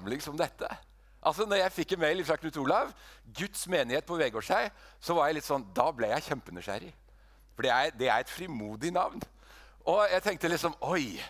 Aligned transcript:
forsamling 0.00 0.22
som 0.22 0.36
dette. 0.36 0.68
Altså, 1.22 1.44
når 1.44 1.56
jeg 1.60 1.72
fikk 1.72 1.92
en 1.92 2.00
mail 2.00 2.24
fra 2.24 2.36
Knut 2.36 2.56
Olav, 2.56 2.92
Guds 3.36 3.66
menighet 3.68 4.06
på 4.06 4.16
Vegårshei, 4.16 4.70
så 5.00 5.14
var 5.14 5.28
jeg 5.28 5.36
litt 5.36 5.44
sånn, 5.44 5.66
da 5.74 5.90
ble 5.92 6.08
jeg 6.08 6.30
kjempenysgjerrig. 6.30 6.94
For 7.54 7.62
det 7.62 7.70
er, 7.70 7.90
det 7.92 8.08
er 8.08 8.20
et 8.20 8.32
frimodig 8.32 8.90
navn. 8.92 9.20
Og 9.84 10.06
jeg 10.08 10.22
tenkte 10.22 10.48
liksom 10.48 10.74
Oi, 10.80 11.20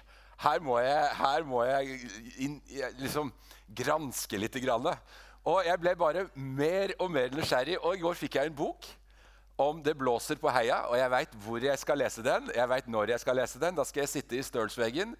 her 0.42 0.60
må 0.62 0.78
jeg, 0.78 1.10
her 1.18 1.42
må 1.44 1.64
jeg 1.64 1.98
inn, 2.38 2.60
liksom 3.00 3.32
granske 3.66 4.38
litt. 4.38 4.54
Grann. 4.62 4.86
Og 5.44 5.66
jeg 5.66 5.80
ble 5.80 5.96
bare 5.98 6.28
mer 6.34 6.94
og 7.00 7.10
mer 7.10 7.34
nysgjerrig. 7.34 7.80
Og 7.82 7.96
i 7.96 8.02
går 8.04 8.18
fikk 8.18 8.38
jeg 8.38 8.50
en 8.50 8.56
bok 8.56 8.86
om 9.60 9.82
Det 9.84 9.92
blåser 9.98 10.38
på 10.40 10.48
heia. 10.54 10.84
Og 10.88 10.96
jeg 10.96 11.10
veit 11.12 11.34
hvor 11.42 11.66
jeg 11.66 11.82
skal 11.82 11.98
lese 11.98 12.22
den. 12.24 12.46
Jeg 12.54 12.68
vet 12.70 12.86
når 12.88 13.16
jeg 13.16 13.24
skal 13.26 13.36
lese 13.36 13.60
den. 13.60 13.76
Da 13.76 13.84
skal 13.84 14.06
jeg 14.06 14.14
sitte 14.14 14.38
i 14.38 14.46
stølsveggen. 14.46 15.16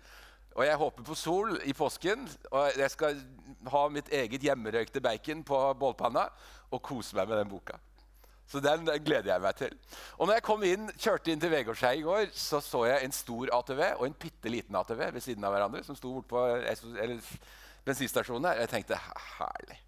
Og 0.57 0.65
jeg 0.67 0.81
håper 0.81 1.07
på 1.07 1.17
sol 1.19 1.55
i 1.65 1.75
påsken. 1.77 2.27
Og 2.51 2.79
jeg 2.79 2.91
skal 2.93 3.21
ha 3.71 3.85
mitt 3.93 4.11
eget 4.15 4.43
hjemmerøykte 4.43 5.03
bacon 5.05 5.45
på 5.47 5.61
bålpanna 5.79 6.27
og 6.71 6.83
kose 6.87 7.17
meg 7.19 7.31
med 7.31 7.43
den 7.43 7.53
boka. 7.53 7.79
Så 8.51 8.59
den, 8.63 8.89
gleder 9.05 9.31
jeg 9.31 9.43
meg 9.45 9.59
til. 9.59 9.77
Og 10.19 10.27
når 10.27 10.41
jeg 10.41 10.47
kom 10.49 10.65
inn, 10.67 10.89
kjørte 10.99 11.31
inn 11.31 11.43
til 11.43 11.53
Vegårshei 11.53 12.01
i 12.01 12.03
går, 12.03 12.33
så 12.35 12.59
så 12.65 12.83
jeg 12.89 13.07
en 13.07 13.15
stor 13.15 13.53
ATV 13.61 13.83
og 13.93 14.09
en 14.09 14.17
bitte 14.25 14.51
liten 14.51 14.79
ATV 14.81 15.05
ved 15.15 15.23
siden 15.23 15.47
av 15.47 15.55
hverandre 15.55 15.85
som 15.87 15.99
sto 15.99 16.17
bortpå 16.17 16.43
bensinstasjonen 17.87 18.51
her. 18.51 18.65
Jeg 18.65 18.73
tenkte 18.75 18.99
herlig. 19.39 19.79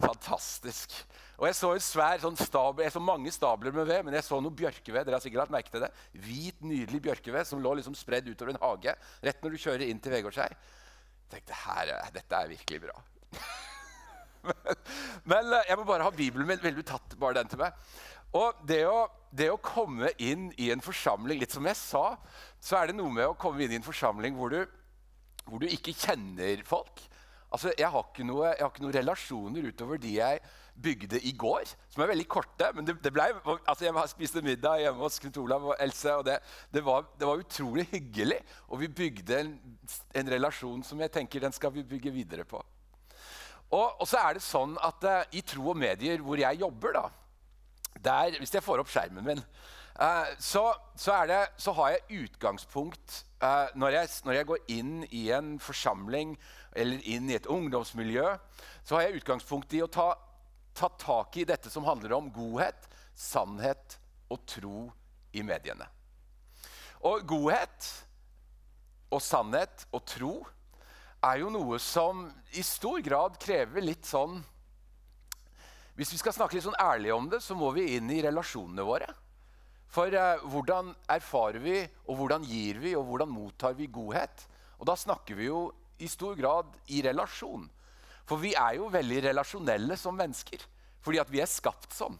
Fantastisk. 0.00 0.94
Og 1.40 1.46
jeg 1.48 1.56
så 1.56 1.70
en 1.72 1.84
svær 1.84 2.20
sånn 2.20 2.36
stabel, 2.36 2.84
jeg 2.84 2.94
så 2.94 3.02
mange 3.02 3.32
stabler 3.32 3.72
med 3.72 3.88
ved, 3.88 4.02
men 4.04 4.16
jeg 4.16 4.26
så 4.26 4.40
noe 4.40 4.56
bjørkeved. 4.56 5.06
dere 5.06 5.16
har 5.16 5.24
sikkert 5.24 5.44
lagt 5.44 5.54
merke 5.54 5.72
til 5.72 5.84
det. 5.84 5.90
Hvit, 6.12 6.60
nydelig 6.60 7.00
bjørkeved 7.06 7.48
som 7.48 7.62
lå 7.64 7.74
liksom 7.78 7.96
spredd 7.96 8.28
utover 8.28 8.52
en 8.54 8.62
hage 8.62 8.94
rett 9.24 9.42
når 9.44 9.56
du 9.56 9.62
kjører 9.64 9.86
inn 9.88 10.02
til 10.02 10.12
Vegårshei. 10.16 10.48
Jeg 10.50 11.32
tenkte, 11.32 11.60
her, 11.64 11.94
Dette 12.12 12.42
er 12.42 12.52
virkelig 12.52 12.82
bra. 12.88 12.96
Men 14.40 14.70
men, 15.28 15.50
jeg 15.68 15.76
må 15.76 15.84
bare 15.84 16.06
ha 16.06 16.12
Bibelen 16.14 16.48
min. 16.48 16.60
Ville 16.62 16.80
du 16.80 16.86
tatt 16.86 17.12
bare 17.20 17.36
den 17.36 17.50
til 17.52 17.60
meg? 17.60 17.76
Og 18.36 18.60
det 18.66 18.82
å, 18.88 19.04
det 19.34 19.50
å, 19.52 19.58
komme 19.60 20.12
inn 20.22 20.48
i 20.60 20.70
en 20.70 20.82
forsamling 20.84 21.40
Litt 21.40 21.52
som 21.52 21.66
jeg 21.66 21.76
sa, 21.76 22.04
så 22.62 22.78
er 22.78 22.90
det 22.90 22.96
noe 22.96 23.10
med 23.12 23.26
å 23.26 23.36
komme 23.38 23.64
inn 23.64 23.74
i 23.74 23.78
en 23.80 23.86
forsamling 23.86 24.36
hvor 24.38 24.54
du, 24.54 24.60
hvor 25.46 25.62
du 25.62 25.66
ikke 25.68 25.96
kjenner 25.96 26.62
folk. 26.68 27.02
Altså, 27.50 27.72
jeg 27.78 27.90
har, 27.90 28.10
noe, 28.26 28.50
jeg 28.52 28.62
har 28.62 28.70
ikke 28.70 28.84
noen 28.84 28.94
relasjoner 28.94 29.70
utover 29.72 29.98
de 29.98 30.12
jeg 30.14 30.42
bygde 30.80 31.18
i 31.26 31.32
går, 31.36 31.68
som 31.90 32.02
er 32.04 32.10
veldig 32.12 32.26
korte. 32.30 32.68
Men 32.76 32.86
det, 32.86 32.96
det 33.04 33.12
ble, 33.12 33.26
altså 33.58 33.86
jeg 33.88 34.10
spiste 34.12 34.42
middag 34.44 34.84
hjemme 34.84 35.02
hos 35.02 35.18
Knut 35.22 35.40
Olav 35.42 35.66
og 35.72 35.74
Else. 35.82 36.14
og 36.14 36.24
det, 36.28 36.38
det, 36.72 36.84
var, 36.86 37.08
det, 37.18 37.26
var, 37.26 37.42
utrolig 37.42 37.86
hyggelig. 37.90 38.40
Og 38.68 38.80
vi 38.80 38.88
bygde 38.88 39.40
en, 39.40 39.54
en 40.22 40.30
relasjon 40.36 40.84
som 40.86 41.02
jeg 41.02 41.12
tenker 41.14 41.42
den 41.42 41.56
skal 41.56 41.74
vi 41.74 41.86
bygge 41.86 42.14
videre 42.14 42.46
på. 42.48 42.62
Og, 43.70 44.00
og, 44.00 44.06
så 44.08 44.18
er 44.18 44.36
det 44.38 44.42
sånn 44.42 44.74
at 44.82 45.04
uh, 45.06 45.20
I 45.36 45.42
tro 45.46 45.70
og 45.72 45.78
medier, 45.78 46.22
hvor 46.26 46.40
jeg 46.40 46.58
jobber, 46.58 46.96
da, 46.96 47.04
der, 48.02 48.38
hvis 48.40 48.54
jeg 48.54 48.64
får 48.66 48.82
opp 48.82 48.90
skjermen 48.90 49.26
min, 49.26 49.42
uh, 50.00 50.26
så, 50.42 50.64
så, 50.98 51.20
det, 51.30 51.44
så, 51.60 51.74
har 51.78 51.94
jeg 51.94 52.24
utgangspunkt 52.24 53.20
uh, 53.44 53.70
når, 53.78 54.00
jeg, 54.00 54.10
når, 54.26 54.38
jeg, 54.40 54.48
går 54.50 54.64
inn 54.74 54.96
i 55.10 55.28
en 55.36 55.52
forsamling 55.62 56.34
eller 56.72 57.02
inn 57.08 57.30
i 57.30 57.36
et 57.36 57.48
ungdomsmiljø, 57.50 58.26
så 58.84 58.96
har 58.96 59.06
jeg 59.06 59.20
utgangspunkt 59.20 59.72
i 59.74 59.82
å 59.82 59.90
ta, 59.90 60.12
ta 60.76 60.90
tak 61.00 61.36
i 61.40 61.46
dette 61.48 61.70
som 61.72 61.86
handler 61.88 62.14
om 62.16 62.30
godhet, 62.34 62.86
sannhet 63.14 63.98
og 64.30 64.44
tro 64.48 64.84
i 65.34 65.42
mediene. 65.46 65.88
Og 67.08 67.24
godhet 67.28 67.90
og 69.10 69.22
sannhet 69.24 69.86
og 69.90 70.04
tro 70.06 70.34
er 71.26 71.40
jo 71.42 71.50
noe 71.52 71.78
som 71.82 72.28
i 72.56 72.62
stor 72.64 73.00
grad 73.04 73.36
krever 73.40 73.84
litt 73.84 74.08
sånn 74.08 74.38
Hvis 75.98 76.14
vi 76.14 76.20
skal 76.20 76.32
snakke 76.32 76.56
litt 76.56 76.64
sånn 76.64 76.78
ærlig 76.80 77.10
om 77.12 77.26
det, 77.28 77.42
så 77.44 77.52
må 77.58 77.74
vi 77.76 77.90
inn 77.98 78.08
i 78.08 78.22
relasjonene 78.24 78.84
våre. 78.88 79.08
For 79.90 80.14
eh, 80.14 80.44
hvordan 80.48 80.94
erfarer 81.10 81.60
vi, 81.60 81.82
og 82.06 82.16
hvordan 82.16 82.46
gir 82.46 82.78
vi, 82.80 82.94
og 82.96 83.04
hvordan 83.08 83.28
mottar 83.28 83.74
vi 83.76 83.90
godhet? 83.92 84.46
Og 84.78 84.86
da 84.88 84.94
snakker 84.96 85.36
vi 85.36 85.50
jo 85.50 85.66
i 86.00 86.08
stor 86.10 86.36
grad 86.38 86.74
i 86.92 87.02
relasjon. 87.04 87.68
For 88.28 88.40
vi 88.40 88.54
er 88.54 88.76
jo 88.78 88.90
veldig 88.92 89.24
relasjonelle 89.30 89.96
som 89.98 90.16
mennesker. 90.16 90.62
Fordi 91.00 91.20
at 91.22 91.30
vi 91.32 91.40
er 91.42 91.50
skapt 91.50 91.94
sånn. 91.96 92.18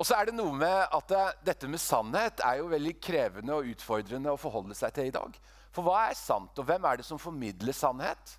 Og 0.00 0.06
så 0.06 0.16
er 0.16 0.30
det 0.30 0.36
noe 0.36 0.52
med 0.56 0.94
at 0.96 1.10
det, 1.12 1.24
dette 1.50 1.68
med 1.70 1.82
sannhet 1.82 2.40
er 2.46 2.60
jo 2.60 2.70
veldig 2.70 2.94
krevende 3.02 3.56
og 3.58 3.68
utfordrende 3.70 4.32
å 4.32 4.40
forholde 4.40 4.76
seg 4.78 4.94
til 4.96 5.10
i 5.10 5.14
dag. 5.14 5.34
For 5.70 5.86
hva 5.86 6.06
er 6.08 6.18
sant, 6.18 6.56
og 6.58 6.66
hvem 6.66 6.86
er 6.88 7.00
det 7.00 7.06
som 7.06 7.20
formidler 7.20 7.76
sannhet? 7.76 8.36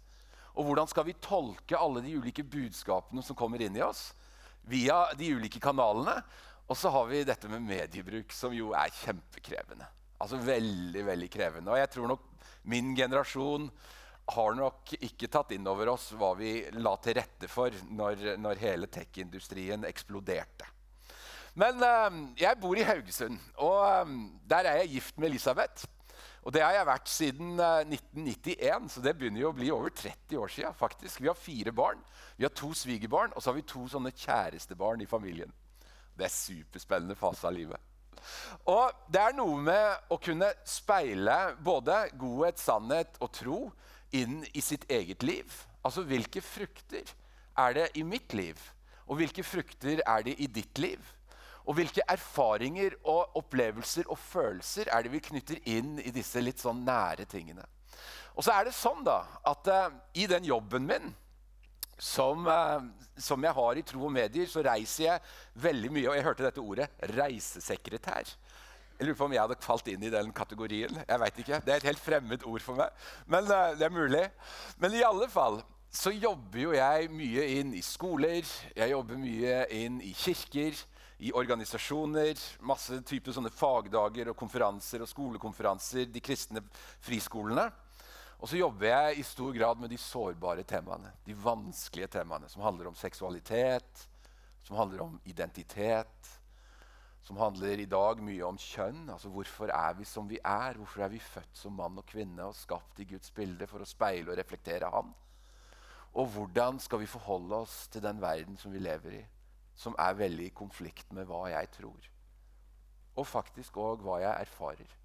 Og 0.57 0.67
hvordan 0.67 0.89
skal 0.89 1.05
vi 1.07 1.19
tolke 1.23 1.79
alle 1.79 2.03
de 2.03 2.17
ulike 2.17 2.43
budskapene 2.43 3.23
som 3.23 3.37
kommer 3.39 3.61
inn 3.63 3.77
i 3.77 3.85
oss? 3.85 4.09
Via 4.67 5.05
de 5.17 5.31
ulike 5.37 5.61
kanalene. 5.63 6.17
Og 6.67 6.77
så 6.79 6.91
har 6.91 7.07
vi 7.09 7.23
dette 7.27 7.49
med 7.51 7.63
mediebruk, 7.67 8.33
som 8.35 8.53
jo 8.55 8.73
er 8.77 8.91
kjempekrevende. 9.01 9.87
Altså 10.21 10.37
veldig, 10.41 11.05
veldig 11.07 11.29
krevende. 11.31 11.71
Og 11.71 11.79
jeg 11.79 11.91
tror 11.93 12.11
nok 12.11 12.27
min 12.71 12.93
generasjon 12.95 13.69
har 14.31 14.55
nok 14.57 14.93
ikke 14.99 15.29
tatt 15.31 15.53
inn 15.55 15.67
over 15.67 15.93
oss 15.93 16.11
hva 16.17 16.33
vi 16.39 16.53
la 16.77 16.93
til 17.03 17.17
rette 17.19 17.49
for 17.51 17.73
når, 17.91 18.35
når 18.41 18.61
hele 18.61 18.89
tech-industrien 18.91 19.83
eksploderte. 19.89 20.67
Men 21.59 21.83
øh, 21.83 22.19
jeg 22.39 22.59
bor 22.61 22.79
i 22.79 22.85
Haugesund, 22.87 23.39
og 23.59 23.81
øh, 23.83 24.13
der 24.49 24.69
er 24.69 24.77
jeg 24.81 24.89
gift 24.89 25.17
med 25.17 25.29
Elisabeth. 25.29 25.87
Og 26.41 26.53
det 26.53 26.63
har 26.63 26.71
jeg 26.73 26.85
vært 26.87 27.09
siden 27.09 27.59
1991, 27.59 28.55
eh, 28.57 28.89
så 28.89 29.01
det 29.03 29.13
begynner 29.17 29.43
jo 29.43 29.51
å 29.51 29.57
bli 29.57 29.69
over 29.73 29.91
30 29.93 30.39
år 30.41 30.73
faktisk. 30.73 31.21
Vi 31.21 31.29
har 31.29 31.37
fire 31.37 31.71
barn. 31.71 31.99
Vi 32.37 32.47
har 32.47 32.53
to 32.55 32.71
svigerbarn, 32.73 33.35
og 33.35 33.43
så 33.43 33.51
har 33.51 33.59
vi 33.59 33.67
to 33.67 33.83
sånne 33.91 34.13
kjærestebarn 34.15 35.03
i 35.03 35.09
familien. 35.09 35.51
Det 36.17 36.25
er 36.25 36.33
superspennende 36.33 37.15
fase 37.19 37.45
av 37.47 37.53
livet. 37.53 37.77
Og 38.69 39.05
det 39.11 39.21
er 39.21 39.37
noe 39.37 39.59
med 39.61 40.11
å 40.13 40.17
kunne 40.21 40.49
speile 40.67 41.37
både 41.61 42.07
godhet, 42.19 42.59
sannhet 42.61 43.21
og 43.21 43.31
tro 43.35 43.59
inn 44.15 44.41
i 44.53 44.61
sitt 44.61 44.85
eget 44.91 45.23
liv. 45.23 45.53
Altså 45.85 46.03
hvilke 46.07 46.41
frukter 46.43 47.09
er 47.57 47.73
det 47.77 47.89
i 47.99 48.03
mitt 48.03 48.33
liv? 48.37 48.59
Og 49.07 49.19
hvilke 49.19 49.43
frukter 49.43 50.01
er 50.05 50.23
det 50.25 50.37
i 50.39 50.47
ditt 50.47 50.79
liv? 50.79 50.99
Og 51.67 51.77
hvilke 51.77 52.03
erfaringer 52.09 52.95
og 53.03 53.37
opplevelser 53.37 54.07
og 54.09 54.17
følelser 54.19 54.89
er 54.91 55.03
det 55.03 55.11
vi 55.13 55.23
knytter 55.23 55.59
inn 55.69 55.99
i 56.01 56.13
disse 56.13 56.41
litt 56.41 56.61
sånn 56.61 56.81
nære 56.87 57.27
tingene. 57.29 57.65
Og 58.35 58.45
så 58.45 58.55
er 58.55 58.67
det 58.67 58.75
sånn 58.75 59.03
da, 59.05 59.19
at 59.47 59.67
uh, 59.69 59.91
i 60.17 60.25
den 60.29 60.47
jobben 60.47 60.87
min 60.87 61.11
som, 62.01 62.47
uh, 62.47 62.81
som, 63.19 63.43
jeg 63.43 63.53
har 63.53 63.77
i 63.77 63.83
tro 63.85 64.07
og 64.07 64.13
medier, 64.15 64.47
så 64.49 64.63
reiser 64.65 65.03
jeg 65.05 65.25
veldig 65.61 65.91
mye. 65.93 66.07
Og 66.09 66.17
jeg 66.17 66.25
hørte 66.25 66.47
dette 66.47 66.63
ordet 66.63 66.87
reisesekretær. 67.13 68.31
Jeg 69.01 69.07
lurer 69.07 69.17
på 69.17 69.25
om 69.25 69.31
jeg 69.33 69.41
hadde 69.41 69.55
falt 69.65 69.87
inn 69.89 70.03
i 70.05 70.09
den 70.13 70.27
kategorien. 70.37 70.99
Jeg 71.07 71.19
vet 71.23 71.37
ikke. 71.41 71.57
Det 71.65 71.71
er 71.73 71.79
et 71.79 71.87
helt 71.89 72.01
fremmed 72.05 72.43
ord 72.45 72.61
for 72.61 72.77
meg. 72.77 73.05
Men 73.25 73.47
uh, 73.49 73.71
det 73.73 73.87
er 73.87 73.93
mulig. 73.95 74.19
Men 74.77 74.93
i 74.93 74.99
alle 75.01 75.25
fall 75.33 75.55
så 75.89 76.11
jobber 76.13 76.59
jo 76.61 76.75
jeg 76.75 77.07
mye 77.09 77.45
inn 77.55 77.71
i 77.73 77.81
skoler, 77.81 78.45
jeg 78.77 78.91
jobber 78.91 79.17
mye 79.17 79.55
inn 79.73 79.95
i 80.05 80.11
kirker 80.13 80.77
i 81.17 81.31
organisasjoner, 81.33 82.43
masse 82.69 82.99
typer 83.09 83.33
sånne 83.33 83.49
fagdager 83.49 84.29
og 84.29 84.37
konferanser 84.37 85.01
og 85.01 85.09
skolekonferanser, 85.09 86.05
de 86.13 86.21
kristne 86.21 86.61
friskolene. 87.01 87.65
Og 88.37 88.53
så 88.53 88.61
jobber 88.61 88.85
jeg 88.85 89.17
i 89.17 89.25
stor 89.25 89.49
grad 89.57 89.81
med 89.81 89.89
de 89.89 89.97
sårbare 90.01 90.67
temaene, 90.69 91.09
de 91.25 91.33
vanskelige 91.41 92.13
temaene, 92.19 92.53
som 92.53 92.61
handler 92.69 92.93
om 92.93 93.01
seksualitet, 93.01 94.05
som 94.61 94.77
handler 94.77 95.07
om 95.09 95.17
identitet, 95.25 96.37
som 97.21 97.37
handler 97.37 97.83
i 97.83 97.89
dag 97.89 98.21
mye 98.23 98.45
om 98.47 98.57
kjønn. 98.57 99.09
altså 99.13 99.29
Hvorfor 99.29 99.73
er 99.73 99.97
vi 99.97 100.05
som 100.09 100.29
vi 100.29 100.39
er? 100.43 100.77
Hvorfor 100.77 101.05
er 101.05 101.11
vi 101.13 101.19
født 101.21 101.57
som 101.57 101.75
mann 101.77 101.99
og 102.01 102.07
kvinne 102.09 102.47
og 102.47 102.57
skapt 102.57 102.99
i 102.99 103.09
Guds 103.11 103.31
bilde 103.35 103.67
for 103.69 103.83
å 103.83 103.89
speile 103.89 104.33
og 104.33 104.39
reflektere 104.41 104.89
Han? 104.89 105.13
Og 106.17 106.33
hvordan 106.33 106.79
skal 106.81 106.99
vi 106.99 107.07
forholde 107.07 107.61
oss 107.63 107.85
til 107.87 108.03
den 108.03 108.19
verden 108.21 108.57
som 108.57 108.73
vi 108.73 108.81
lever 108.81 109.21
i? 109.21 109.21
som 109.81 109.95
er 109.99 110.17
veldig 110.17 110.49
i 110.49 110.55
konflikt 110.55 111.13
med 111.15 111.27
hva 111.29 111.45
jeg 111.51 111.69
tror. 111.77 112.09
Og 113.17 113.27
faktisk 113.27 113.79
òg 113.81 114.03
hva 114.05 114.19
jeg 114.21 114.45
erfarer. 114.45 114.97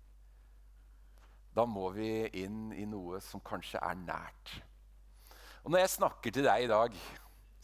Da 1.56 1.64
må 1.68 1.88
vi 1.96 2.10
inn 2.42 2.72
i 2.76 2.84
noe 2.88 3.20
som 3.24 3.42
kanskje 3.44 3.80
er 3.80 3.96
nært. 4.02 4.58
Og 5.64 5.72
når 5.72 5.82
jeg 5.82 5.94
snakker 5.96 6.34
til 6.34 6.46
deg 6.46 6.66
i 6.66 6.70
dag, 6.70 6.98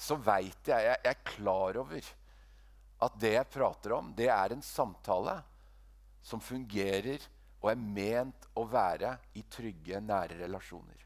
så 0.00 0.16
veit 0.18 0.68
jeg, 0.72 0.88
jeg 0.88 1.12
er 1.12 1.26
klar 1.28 1.78
over 1.78 2.08
at 3.02 3.18
det 3.20 3.34
jeg 3.34 3.50
prater 3.50 3.96
om, 3.96 4.12
det 4.14 4.28
er 4.30 4.54
en 4.54 4.62
samtale 4.62 5.36
som 6.22 6.42
fungerer 6.42 7.22
og 7.62 7.70
er 7.72 7.78
ment 7.78 8.46
å 8.58 8.64
være 8.66 9.16
i 9.38 9.42
trygge, 9.50 10.00
nære 10.02 10.38
relasjoner. 10.42 11.00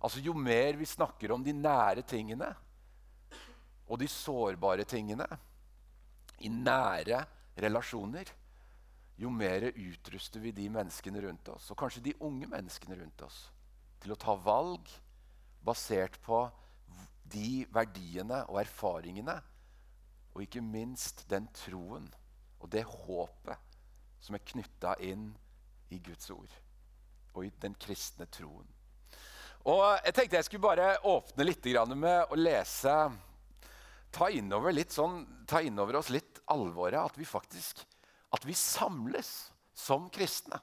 Altså 0.00 0.22
Jo 0.24 0.34
mer 0.34 0.78
vi 0.80 0.88
snakker 0.88 1.34
om 1.34 1.44
de 1.44 1.54
nære 1.54 2.02
tingene, 2.08 2.48
og 3.90 3.98
de 3.98 4.06
sårbare 4.08 4.86
tingene 4.88 5.26
i 6.46 6.48
nære 6.50 7.24
relasjoner, 7.60 8.30
jo 9.20 9.28
mer 9.34 9.66
utruster 9.68 10.40
vi 10.40 10.54
de 10.56 10.68
menneskene 10.72 11.20
rundt 11.26 11.50
oss, 11.52 11.68
og 11.70 11.78
kanskje 11.78 12.06
de 12.06 12.16
unge 12.24 12.48
menneskene 12.48 12.96
rundt 12.96 13.26
oss, 13.26 13.42
til 14.00 14.14
å 14.14 14.18
ta 14.18 14.32
valg 14.40 14.88
basert 15.66 16.16
på 16.24 16.46
de 17.30 17.66
verdiene 17.74 18.40
og 18.48 18.62
erfaringene, 18.62 19.36
og 20.34 20.42
ikke 20.44 20.62
minst 20.62 21.24
den 21.30 21.48
troen 21.56 22.06
og 22.60 22.68
det 22.72 22.84
håpet 22.86 23.70
som 24.20 24.36
er 24.36 24.44
knytta 24.52 24.94
inn 25.04 25.30
i 25.90 25.98
Guds 26.04 26.30
ord 26.34 26.52
og 27.32 27.44
i 27.46 27.52
den 27.62 27.74
kristne 27.78 28.26
troen. 28.30 28.66
Og 29.68 29.84
Jeg 30.04 30.14
tenkte 30.16 30.38
jeg 30.38 30.48
skulle 30.48 30.64
bare 30.64 30.96
åpne 31.04 31.44
litt 31.44 31.66
med 31.94 32.30
å 32.30 32.36
lese 32.38 32.94
Ta 34.10 34.26
innover, 34.34 34.74
sånn, 34.90 35.44
ta 35.46 35.60
innover 35.62 36.00
oss 36.00 36.08
litt 36.10 36.40
alvoret 36.50 36.98
at 36.98 37.18
vi 37.18 37.24
faktisk 37.24 37.84
at 38.34 38.44
vi 38.46 38.54
samles 38.54 39.52
som 39.74 40.08
kristne. 40.10 40.58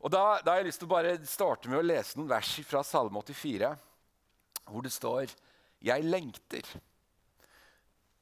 Og 0.00 0.12
da, 0.12 0.40
da, 0.40 0.52
har 0.52 0.62
jeg 0.62 0.70
lyst 0.70 0.80
til 0.82 0.88
å 0.88 0.94
bare 0.94 1.16
starte 1.28 1.70
med 1.70 1.80
å 1.80 1.84
lese 1.84 2.16
noen 2.18 2.30
vers 2.30 2.52
fra 2.66 2.82
Salme 2.86 3.20
84, 3.20 3.72
hvor 4.70 4.86
det 4.86 4.92
står 4.94 5.34
Jeg 5.84 6.06
lengter. 6.06 6.64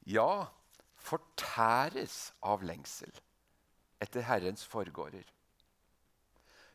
Ja, 0.09 0.49
fortæres 0.97 2.31
av 2.41 2.63
lengsel 2.65 3.11
etter 4.01 4.23
Herrens 4.25 4.63
forgårder. 4.65 5.25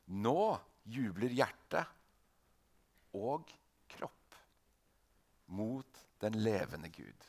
Nå 0.07 0.55
jubler 0.85 1.33
hjertet 1.35 1.89
og 3.17 3.49
kropp 3.91 4.39
mot 5.57 6.05
den 6.23 6.39
levende 6.45 6.93
Gud. 6.95 7.27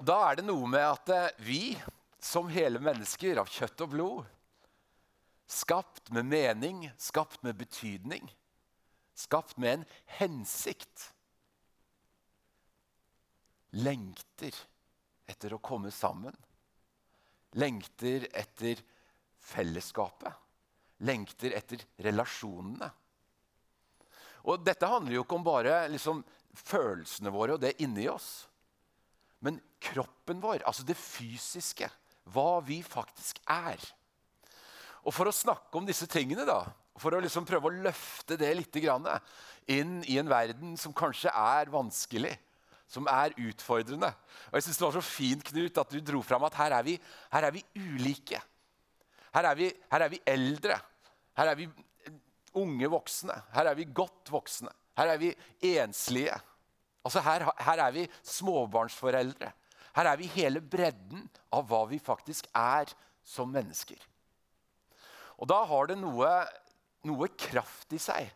Og 0.00 0.04
da 0.10 0.18
er 0.26 0.40
det 0.40 0.46
noe 0.48 0.68
med 0.68 0.84
at 0.84 1.14
eh, 1.14 1.40
vi, 1.46 1.62
som 2.18 2.50
hele 2.52 2.82
mennesker 2.82 3.40
av 3.40 3.48
kjøtt 3.52 3.86
og 3.86 3.92
blod, 3.94 4.30
skapt 5.48 6.10
med 6.12 6.26
mening, 6.28 6.88
skapt 6.98 7.40
med 7.46 7.56
betydning, 7.60 8.26
skapt 9.14 9.56
med 9.60 9.78
en 9.78 9.88
hensikt, 10.18 11.13
lengter 13.82 14.54
etter 15.26 15.54
å 15.54 15.62
komme 15.64 15.90
sammen. 15.94 16.34
Lengter 17.58 18.28
etter 18.34 18.80
fellesskapet. 19.44 20.32
Lengter 21.04 21.54
etter 21.58 21.82
relasjonene. 22.06 22.90
Og 24.44 24.60
Dette 24.64 24.88
handler 24.88 25.16
jo 25.16 25.24
ikke 25.24 25.38
om 25.38 25.46
bare 25.46 25.76
liksom, 25.92 26.20
følelsene 26.54 27.32
våre 27.32 27.56
og 27.56 27.62
det 27.62 27.76
inni 27.82 28.06
oss. 28.12 28.46
Men 29.44 29.58
kroppen 29.82 30.40
vår, 30.40 30.62
altså 30.64 30.84
det 30.86 30.96
fysiske. 30.98 31.88
Hva 32.32 32.60
vi 32.64 32.78
faktisk 32.84 33.40
er. 33.50 33.80
Og 35.04 35.12
For 35.12 35.28
å 35.28 35.36
snakke 35.36 35.76
om 35.76 35.84
disse 35.88 36.08
tingene, 36.08 36.46
da, 36.48 36.62
for 37.00 37.12
å 37.12 37.20
liksom 37.20 37.44
prøve 37.48 37.68
å 37.68 37.82
løfte 37.84 38.38
det 38.40 38.52
litt 38.56 38.78
inn 38.78 39.98
i 40.08 40.16
en 40.20 40.30
verden 40.30 40.76
som 40.80 40.94
kanskje 40.96 41.32
er 41.32 41.72
vanskelig, 41.72 42.32
som 42.88 43.08
er 43.10 43.34
utfordrende. 43.40 44.10
Og 44.50 44.58
jeg 44.58 44.66
synes 44.66 44.78
Det 44.78 44.86
var 44.86 44.96
så 44.98 45.04
fint 45.04 45.44
Knut, 45.44 45.78
at 45.78 45.90
du 45.90 46.00
dro 46.00 46.22
fram 46.22 46.44
at 46.44 46.54
her 46.54 46.76
er 46.78 46.82
vi, 46.82 46.98
her 47.32 47.48
er 47.48 47.50
vi 47.50 47.64
ulike. 47.76 48.40
Her 49.34 49.50
er 49.50 49.54
vi, 49.58 49.72
her 49.90 50.00
er 50.06 50.08
vi 50.08 50.20
eldre. 50.26 50.78
Her 51.36 51.50
er 51.50 51.58
vi 51.58 51.68
unge 52.54 52.90
voksne. 52.90 53.34
Her 53.54 53.70
er 53.70 53.74
vi 53.74 53.88
godt 53.90 54.30
voksne. 54.30 54.70
Her 54.96 55.14
er 55.14 55.18
vi 55.18 55.32
enslige. 55.62 56.36
Altså 57.04 57.20
her, 57.20 57.50
her, 57.58 57.80
er 57.82 57.90
vi 57.90 58.06
småbarnsforeldre. 58.22 59.50
Her 59.96 60.10
er 60.10 60.16
vi 60.16 60.26
hele 60.26 60.60
bredden 60.60 61.26
av 61.52 61.66
hva 61.68 61.84
vi 61.90 61.98
faktisk 61.98 62.46
er 62.54 62.92
som 63.24 63.50
mennesker. 63.52 63.98
Og 65.38 65.50
da 65.50 65.60
har 65.66 65.90
det 65.90 65.98
noe, 65.98 66.30
noe 67.04 67.28
kraft 67.36 67.92
i 67.92 68.00
seg 68.00 68.30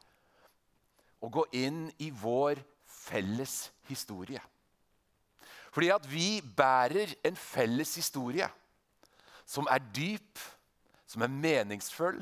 å 1.23 1.31
gå 1.33 1.45
inn 1.57 1.87
i 2.03 2.11
vår 2.15 2.61
felles 3.09 3.57
historie. 3.89 4.41
Fordi 5.73 5.91
at 5.95 6.07
vi 6.11 6.41
bærer 6.43 7.15
en 7.27 7.37
felles 7.37 7.95
historie 7.99 8.49
som 9.49 9.69
er 9.71 9.85
dyp, 9.97 10.41
som 11.09 11.25
er 11.25 11.33
meningsfull, 11.33 12.19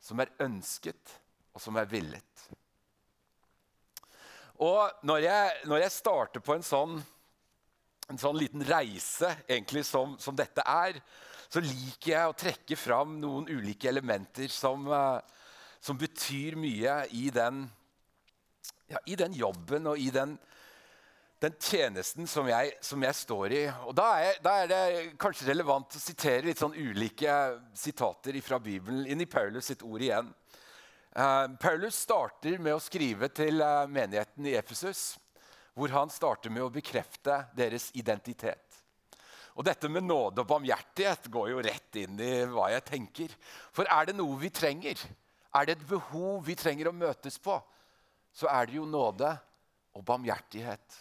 som 0.00 0.20
er 0.20 0.32
ønsket, 0.44 1.14
og 1.54 1.62
som 1.62 1.78
er 1.80 1.88
villet. 1.88 2.44
Og 4.60 4.92
når 5.08 5.24
jeg, 5.24 5.56
når 5.64 5.82
jeg 5.84 5.94
starter 5.94 6.44
på 6.44 6.56
en 6.56 6.64
sånn, 6.66 6.98
en 8.10 8.20
sånn 8.20 8.36
liten 8.36 8.64
reise 8.66 9.30
egentlig 9.46 9.86
som, 9.88 10.16
som, 10.20 10.36
dette 10.36 10.64
er, 10.66 10.98
så 11.48 11.62
liker 11.64 12.12
jeg 12.12 12.28
å 12.28 12.36
trekke 12.36 12.76
fram 12.78 13.16
noen 13.22 13.48
ulike 13.48 13.88
elementer 13.88 14.52
som, 14.52 14.84
uh, 14.90 15.22
som 15.80 15.98
betyr 15.98 16.58
mye 16.60 16.98
i 17.16 17.30
den, 17.34 17.64
ja, 18.90 19.00
i 19.06 19.16
den, 19.18 19.34
jobben 19.38 19.86
og 19.86 19.98
i 19.98 20.10
den, 20.14 20.34
den 21.40 21.54
tjenesten 21.62 22.26
som 22.28 22.48
jeg, 22.50 22.74
som 22.84 23.02
jeg, 23.06 23.16
står 23.16 23.54
i. 23.54 23.62
Og 23.86 23.94
da 23.96 24.08
er, 24.20 24.40
da 24.42 24.56
er, 24.60 24.70
det 24.70 25.14
kanskje 25.20 25.48
relevant 25.52 25.96
å 25.96 26.02
sitere 26.02 26.48
litt 26.48 26.60
sånn 26.60 26.76
ulike 26.76 27.36
sitater 27.76 28.36
fra 28.44 28.58
Bibelen 28.62 29.06
inn 29.06 29.22
i 29.22 29.30
Paulus 29.30 29.70
sitt 29.70 29.86
ord 29.86 30.02
igjen. 30.04 30.32
Uh, 31.10 31.46
Paulus 31.58 31.96
starter 32.04 32.60
med 32.62 32.76
å 32.76 32.82
skrive 32.82 33.30
til 33.34 33.62
uh, 33.64 33.86
menigheten 33.90 34.46
i 34.46 34.54
Efesus, 34.58 35.16
hvor 35.74 35.90
han 35.94 36.10
starter 36.12 36.52
med 36.54 36.66
å 36.66 36.74
bekrefte 36.74 37.44
deres 37.56 37.88
identitet. 37.98 38.66
Og 39.58 39.66
Dette 39.66 39.90
med 39.90 40.06
nåde 40.06 40.42
og 40.42 40.48
barmhjertighet 40.48 41.26
går 41.32 41.50
jo 41.50 41.64
rett 41.66 41.98
inn 41.98 42.20
i 42.22 42.30
hva 42.48 42.68
jeg 42.72 42.86
tenker. 42.86 43.34
For 43.74 43.88
er 43.90 44.06
det 44.08 44.14
noe 44.18 44.38
vi 44.38 44.52
trenger, 44.54 45.02
er 45.50 45.66
det 45.66 45.76
et 45.76 45.88
behov 45.90 46.44
vi 46.46 46.54
trenger 46.58 46.90
å 46.90 46.94
møtes 46.94 47.40
på, 47.42 47.56
så 48.32 48.48
er 48.50 48.66
det 48.68 48.78
jo 48.78 48.86
nåde 48.88 49.30
og 49.96 50.04
barmhjertighet. 50.06 50.98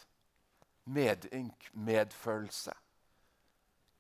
Medynk, 0.90 1.70
medfølelse, 1.74 2.74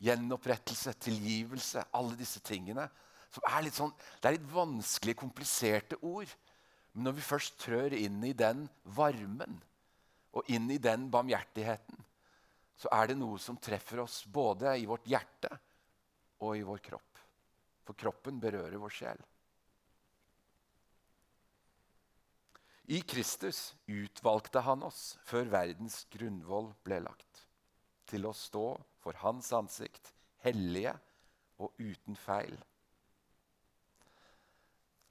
gjenopprettelse, 0.02 0.96
tilgivelse. 0.98 1.84
Alle 1.94 2.18
disse 2.18 2.42
tingene 2.42 2.88
som 3.30 3.46
er 3.46 3.66
litt 3.66 3.78
sånn, 3.78 3.94
Det 4.20 4.28
er 4.28 4.38
litt 4.38 4.52
vanskelige, 4.52 5.22
kompliserte 5.22 6.00
ord. 6.02 6.30
Men 6.94 7.04
når 7.04 7.20
vi 7.20 7.22
først 7.22 7.60
trør 7.62 7.94
inn 7.94 8.24
i 8.26 8.34
den 8.34 8.68
varmen 8.84 9.60
og 10.34 10.50
inn 10.50 10.70
i 10.72 10.80
den 10.81 11.10
barmhjertigheten, 11.10 12.06
så 12.80 12.90
er 12.96 13.12
det 13.12 13.18
noe 13.20 13.38
som 13.38 13.58
treffer 13.58 14.00
oss 14.00 14.24
både 14.26 14.78
i 14.80 14.88
vårt 14.88 15.06
hjerte 15.10 15.52
og 16.40 16.56
i 16.58 16.64
vår 16.64 16.80
kropp. 16.80 17.22
For 17.86 17.98
kroppen 17.98 18.40
berører 18.40 18.80
vår 18.80 18.94
sjel. 18.94 19.22
I 22.89 23.01
Kristus 23.06 23.75
utvalgte 23.86 24.63
han 24.65 24.81
oss 24.87 25.19
før 25.28 25.52
verdens 25.52 26.02
grunnvoll 26.09 26.71
ble 26.85 27.04
lagt, 27.06 27.44
til 28.09 28.25
å 28.25 28.33
stå 28.33 28.71
for 29.04 29.19
hans 29.21 29.52
ansikt, 29.54 30.09
hellige 30.42 30.95
og 31.61 31.75
uten 31.78 32.18
feil. 32.18 32.56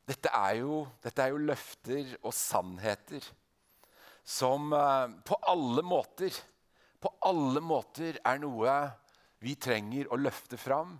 Dette 0.08 0.32
er 0.34 0.58
jo, 0.62 0.82
dette 1.04 1.22
er 1.22 1.34
jo 1.34 1.42
løfter 1.52 2.14
og 2.22 2.32
sannheter 2.34 3.22
som 4.28 4.72
uh, 4.72 5.06
på 5.24 5.36
alle 5.48 5.84
måter 5.84 6.34
på 6.98 7.10
alle 7.30 7.60
måter 7.62 8.18
er 8.26 8.40
noe 8.42 8.72
vi 9.44 9.54
trenger 9.54 10.10
å 10.10 10.18
løfte 10.18 10.58
fram 10.58 10.96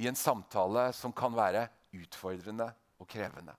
i 0.00 0.08
en 0.08 0.16
samtale 0.16 0.88
som 0.96 1.12
kan 1.16 1.34
være 1.36 1.66
utfordrende 1.96 2.70
og 3.00 3.08
krevende. 3.10 3.52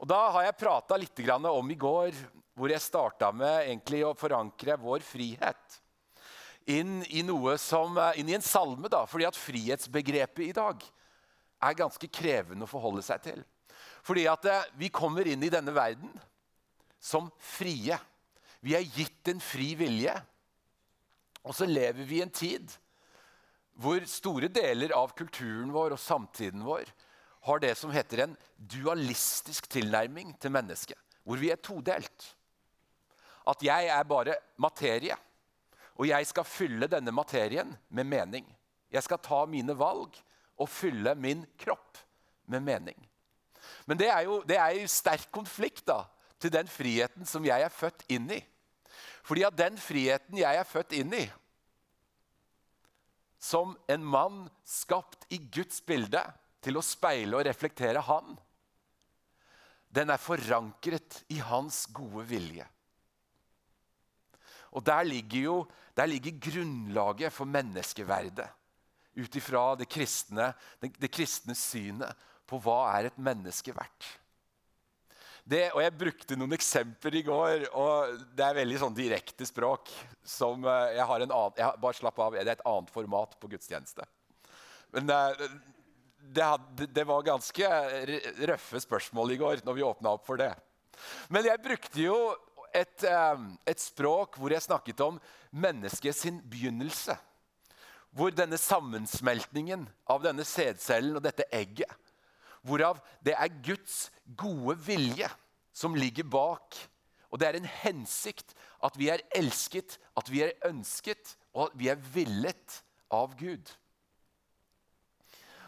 Og 0.00 0.08
Da 0.08 0.20
har 0.34 0.48
jeg 0.48 0.58
prata 0.60 0.98
litt 0.98 1.20
om 1.30 1.70
i 1.70 1.78
går, 1.78 2.16
hvor 2.54 2.70
jeg 2.70 2.84
starta 2.84 3.32
med 3.32 3.94
å 4.04 4.14
forankre 4.14 4.76
vår 4.76 5.00
frihet 5.00 5.80
inn 6.66 7.02
i, 7.08 7.22
som, 7.58 7.96
inn 8.16 8.28
i 8.28 8.34
en 8.36 8.44
salme. 8.44 8.88
Da, 8.88 9.06
fordi 9.06 9.26
at 9.26 9.38
frihetsbegrepet 9.38 10.48
i 10.48 10.52
dag 10.56 10.82
er 11.62 11.78
ganske 11.78 12.08
krevende 12.08 12.66
å 12.66 12.70
forholde 12.70 13.02
seg 13.06 13.22
til. 13.22 13.42
Fordi 14.02 14.26
at 14.30 14.46
eh, 14.50 14.68
vi 14.78 14.90
kommer 14.90 15.26
inn 15.28 15.42
i 15.42 15.52
denne 15.52 15.74
verden 15.74 16.10
som 17.02 17.30
frie. 17.38 17.98
Vi 18.62 18.76
er 18.78 18.86
gitt 18.86 19.30
en 19.30 19.42
fri 19.42 19.72
vilje. 19.78 20.14
Og 21.42 21.54
så 21.56 21.66
lever 21.66 22.06
vi 22.06 22.20
i 22.20 22.24
en 22.26 22.34
tid 22.34 22.70
hvor 23.82 24.04
store 24.06 24.50
deler 24.52 24.92
av 24.94 25.14
kulturen 25.16 25.70
vår 25.72 25.94
og 25.96 26.00
samtiden 26.00 26.60
vår 26.66 26.90
har 27.42 27.58
det 27.58 27.74
som 27.78 27.90
heter 27.90 28.24
en 28.24 28.36
dualistisk 28.56 29.66
tilnærming 29.70 30.34
til 30.40 30.52
mennesket. 30.54 30.98
Hvor 31.26 31.38
vi 31.38 31.50
er 31.50 31.58
todelt. 31.58 32.26
At 33.46 33.62
jeg 33.62 33.88
er 33.90 34.02
bare 34.06 34.36
materie. 34.56 35.16
Og 35.98 36.06
jeg 36.08 36.26
skal 36.26 36.46
fylle 36.46 36.86
denne 36.90 37.12
materien 37.14 37.74
med 37.90 38.06
mening. 38.06 38.46
Jeg 38.92 39.02
skal 39.02 39.18
ta 39.22 39.44
mine 39.46 39.74
valg 39.78 40.14
og 40.58 40.70
fylle 40.70 41.14
min 41.18 41.42
kropp 41.58 41.98
med 42.46 42.62
mening. 42.62 42.98
Men 43.86 43.98
det 43.98 44.08
er 44.08 44.20
jo, 44.26 44.42
det 44.46 44.58
er 44.58 44.76
jo 44.78 44.90
sterk 44.90 45.30
konflikt 45.34 45.86
da, 45.88 46.04
til 46.38 46.52
den 46.52 46.68
friheten 46.70 47.26
som 47.26 47.44
jeg 47.46 47.62
er 47.62 47.74
født 47.74 48.04
inn 48.12 48.30
i. 48.34 48.40
Fordi 49.22 49.44
at 49.46 49.58
den 49.58 49.78
friheten 49.78 50.38
jeg 50.38 50.58
er 50.58 50.66
født 50.66 50.94
inn 50.98 51.14
i, 51.14 51.24
som 53.42 53.74
en 53.90 54.04
mann 54.06 54.44
skapt 54.66 55.26
i 55.34 55.40
Guds 55.50 55.80
bilde 55.82 56.22
til 56.62 56.78
å 56.78 56.84
speile 56.84 57.38
og 57.38 57.46
reflektere 57.46 58.02
Han, 58.06 58.36
den 59.92 60.08
er 60.14 60.20
forankret 60.22 61.20
i 61.34 61.42
hans 61.44 61.84
gode 61.92 62.24
vilje. 62.30 62.64
Og 64.72 64.84
der 64.86 65.04
ligger 65.04 65.48
jo 65.50 65.56
der 65.96 66.08
ligger 66.08 66.38
grunnlaget 66.40 67.32
for 67.32 67.48
menneskeverdet. 67.48 68.48
Ut 69.12 69.36
ifra 69.36 69.74
det, 69.76 69.90
kristne, 69.92 70.52
det, 70.80 71.10
kristne 71.12 71.52
synet 71.58 72.16
på 72.48 72.56
hva 72.64 72.86
er 72.94 73.10
et 73.10 73.18
menneske 73.20 73.74
verdt. 73.76 74.06
Det, 75.44 75.66
og 75.74 75.82
Jeg 75.82 75.98
brukte 75.98 76.38
noen 76.38 76.54
eksempler 76.54 77.18
i 77.18 77.24
går, 77.26 77.66
og 77.76 78.22
det 78.32 78.46
er 78.46 78.56
veldig 78.60 78.78
sånn 78.80 78.96
direkte 78.96 79.44
språk. 79.44 79.90
som 80.24 80.64
eh, 80.64 80.94
jeg 80.96 81.06
har 81.10 81.20
en 81.20 81.34
annen, 81.34 81.56
jeg, 81.58 81.80
Bare 81.82 81.98
slapp 81.98 82.18
av, 82.22 82.32
det 82.38 82.46
er 82.46 82.54
et 82.54 82.66
annet 82.72 82.92
format 82.94 83.36
på 83.40 83.50
gudstjeneste. 83.50 84.06
Men 84.94 85.10
eh, 85.10 85.44
det, 86.22 86.44
hadde, 86.44 86.86
det 86.86 87.04
var 87.08 87.26
ganske 87.26 87.68
røffe 88.48 88.80
spørsmål 88.84 89.34
i 89.34 89.40
går 89.40 89.64
når 89.66 89.76
vi 89.76 89.86
åpna 89.86 90.14
opp 90.14 90.24
for 90.26 90.40
det. 90.40 90.52
Men 91.32 91.46
jeg 91.48 91.62
brukte 91.64 92.00
jo 92.04 92.16
et, 92.72 93.04
eh, 93.04 93.42
et 93.68 93.82
språk 93.82 94.38
hvor 94.38 94.54
jeg 94.54 94.64
snakket 94.64 95.02
om 95.04 95.20
mennesket 95.50 96.16
sin 96.16 96.40
begynnelse. 96.48 97.16
Hvor 98.12 98.32
denne 98.34 98.58
sammensmeltningen 98.60 99.86
av 100.12 100.22
denne 100.24 100.44
sædcellen 100.44 101.16
og 101.16 101.24
dette 101.24 101.48
egget 101.52 101.98
Hvorav 102.62 103.00
det 103.26 103.34
er 103.34 103.50
Guds 103.64 104.12
gode 104.38 104.76
vilje 104.86 105.26
som 105.74 105.96
ligger 105.98 106.28
bak. 106.30 106.76
Og 107.32 107.40
det 107.40 107.48
er 107.48 107.58
en 107.58 107.70
hensikt 107.80 108.54
at 108.84 108.98
vi 109.00 109.08
er 109.10 109.24
elsket, 109.34 109.96
at 110.14 110.30
vi 110.30 110.44
er 110.44 110.54
ønsket, 110.68 111.36
og 111.54 111.70
at 111.70 111.78
vi 111.80 111.88
er 111.90 111.98
villet 112.14 112.76
av 113.10 113.34
Gud. 113.38 113.72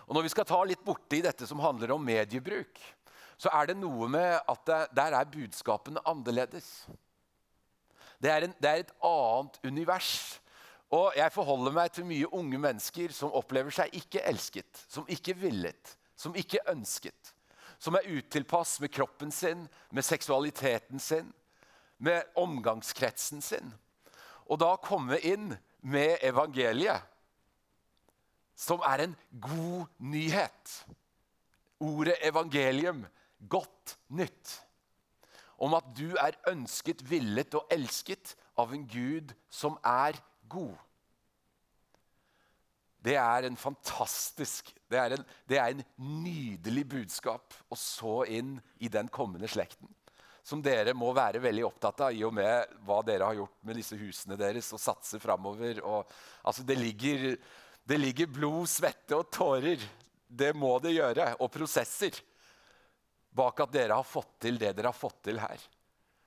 Og 0.07 0.15
Når 0.15 0.27
vi 0.27 0.33
skal 0.35 0.47
ta 0.49 0.61
litt 0.67 0.85
borti 0.85 1.23
dette 1.25 1.47
som 1.49 1.63
handler 1.65 1.95
om 1.95 2.05
mediebruk, 2.05 2.81
så 3.41 3.51
er 3.53 3.71
det 3.71 3.79
noe 3.81 4.09
med 4.11 4.37
at 4.39 4.67
det, 4.69 4.81
der 4.95 5.17
er 5.19 5.31
budskapene 5.31 6.03
annerledes. 6.07 6.87
Det 8.23 8.31
er, 8.31 8.47
en, 8.47 8.55
det 8.63 8.71
er, 8.71 8.83
et 8.85 8.95
annet 9.05 9.59
univers. 9.65 10.41
Og 10.95 11.17
jeg 11.17 11.33
forholder 11.35 11.75
meg 11.75 11.93
til 11.93 12.07
mye 12.07 12.31
unge 12.37 12.61
mennesker 12.61 13.13
som 13.13 13.35
opplever 13.35 13.75
seg 13.75 13.95
ikke 13.99 14.23
elsket, 14.29 14.85
som 14.89 15.09
ikke 15.11 15.35
villet, 15.41 15.97
som 16.17 16.37
ikke 16.39 16.63
ønsket. 16.71 17.33
Som 17.83 17.99
er 17.99 18.07
utilpass 18.07 18.79
med 18.81 18.93
kroppen 18.95 19.33
sin, 19.35 19.67
med 19.91 20.07
seksualiteten 20.07 21.03
sin, 21.03 21.33
med 21.99 22.23
omgangskretsen 22.39 23.43
sin. 23.43 23.73
Og 24.47 24.61
da 24.63 24.75
komme 24.81 25.19
inn 25.25 25.57
med 25.83 26.23
evangeliet, 26.25 27.03
som 28.57 28.83
er 28.87 29.07
en 29.07 29.17
god 29.43 29.91
nyhet. 29.99 30.77
Ordet 31.83 32.17
evangelium, 32.23 33.05
godt 33.49 33.97
nytt. 34.09 34.61
Om 35.59 35.75
at 35.79 35.91
du 35.97 36.15
er 36.19 36.39
ønsket, 36.51 37.05
villet 37.09 37.55
og 37.55 37.69
elsket 37.73 38.35
av 38.59 38.73
en 38.75 38.87
Gud 38.89 39.35
som 39.53 39.79
er 39.85 40.19
god. 40.51 40.77
Det 43.05 43.19
er 43.21 43.45
en 43.45 43.57
fantastisk, 43.61 44.71
det 44.89 44.97
er 44.97 45.17
en, 45.17 45.27
det 45.49 45.59
er 45.61 45.75
en 45.75 45.83
nydelig 46.25 46.87
budskap 46.89 47.53
å 47.69 47.77
så 47.77 48.23
inn 48.33 48.57
i 48.81 48.89
den 48.89 49.11
kommende 49.13 49.51
slekten. 49.51 49.91
Som 50.45 50.63
dere 50.65 50.93
må 50.97 51.11
være 51.17 51.41
veldig 51.41 51.67
opptatt 51.69 52.03
av 52.07 52.17
i 52.17 52.25
og 52.25 52.33
med 52.37 52.73
hva 52.85 52.99
dere 53.05 53.29
har 53.29 53.37
gjort 53.39 53.61
med 53.65 53.79
disse 53.81 53.97
husene 53.97 54.37
deres. 54.41 54.73
og 54.77 54.81
satse 54.81 55.21
fremover. 55.21 55.81
Og, 55.85 56.11
altså, 56.45 56.65
det, 56.69 56.77
ligger, 56.77 57.37
det 57.85 57.99
ligger 58.01 58.27
blod, 58.33 58.69
svette 58.69 59.17
og 59.17 59.29
tårer. 59.33 59.83
Det 60.27 60.55
må 60.57 60.79
det 60.81 60.95
gjøre. 60.97 61.35
Og 61.45 61.53
prosesser 61.53 62.17
bak 63.35 63.61
at 63.61 63.75
dere 63.75 63.99
har 63.99 64.07
fått 64.07 64.39
til 64.47 64.59
det 64.61 64.73
dere 64.77 64.93
har 64.93 64.97
fått 64.97 65.21
til 65.29 65.41
her. 65.43 65.61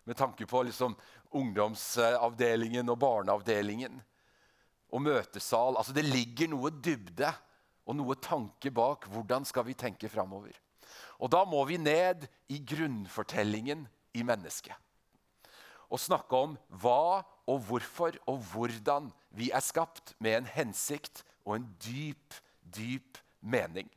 Med 0.08 0.18
tanke 0.20 0.46
på 0.48 0.62
liksom, 0.68 0.96
ungdomsavdelingen 1.36 2.94
og 2.94 3.00
barneavdelingen 3.02 3.98
og 4.94 5.04
møtesal. 5.04 5.80
Altså 5.80 5.96
Det 5.96 6.06
ligger 6.06 6.52
noe 6.54 6.72
dybde 6.72 7.32
og 7.88 7.98
noe 7.98 8.18
tanke 8.22 8.72
bak. 8.72 9.10
Hvordan 9.12 9.48
skal 9.48 9.66
vi 9.68 9.76
tenke 9.78 10.12
framover? 10.12 10.54
Og 11.18 11.32
da 11.34 11.42
må 11.50 11.64
vi 11.66 11.80
ned 11.82 12.28
i 12.54 12.60
grunnfortellingen 12.62 13.88
i 14.14 14.24
mennesket. 14.24 14.76
Og 15.88 16.02
snakke 16.04 16.36
om 16.36 16.56
hva 16.84 17.24
og 17.48 17.64
hvorfor 17.66 18.18
og 18.28 18.44
hvordan 18.52 19.08
vi 19.36 19.50
er 19.56 19.64
skapt 19.64 20.14
med 20.24 20.42
en 20.42 20.50
hensikt 20.52 21.24
og 21.48 21.56
en 21.56 21.68
dyp, 21.80 22.36
dyp 22.76 23.18
mening. 23.40 23.88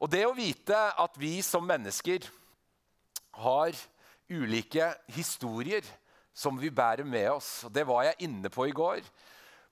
Og 0.00 0.08
det 0.10 0.24
å 0.26 0.36
vite 0.36 0.78
at 1.00 1.18
vi 1.20 1.36
som 1.44 1.66
mennesker 1.68 2.24
har 3.44 3.76
ulike 4.32 4.88
historier 5.12 5.84
som 6.34 6.56
vi 6.58 6.72
bærer 6.72 7.06
med 7.06 7.28
oss, 7.36 7.66
det 7.70 7.84
var 7.86 8.08
jeg 8.08 8.28
inne 8.30 8.50
på 8.50 8.66
i 8.68 8.74
går 8.74 9.04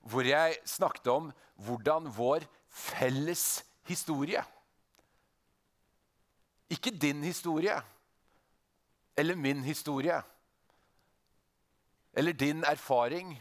hvor 0.03 0.27
jeg 0.27 0.59
snakket 0.67 1.07
om 1.11 1.29
hvordan 1.63 2.09
vår 2.11 2.43
felles 2.67 3.63
historie 3.87 4.41
Ikke 6.69 6.91
din 6.91 7.23
historie 7.23 7.75
eller 9.17 9.35
min 9.35 9.61
historie 9.63 10.21
eller 12.13 12.33
din 12.33 12.63
erfaring 12.63 13.35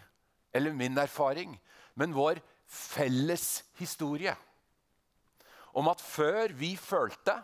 eller 0.53 0.73
min 0.73 0.99
erfaring, 0.99 1.61
men 1.95 2.15
vår 2.15 2.41
felles 2.73 3.63
historie. 3.79 4.35
Om 5.77 5.89
at 5.93 6.01
før 6.01 6.53
vi 6.57 6.75
følte, 6.77 7.37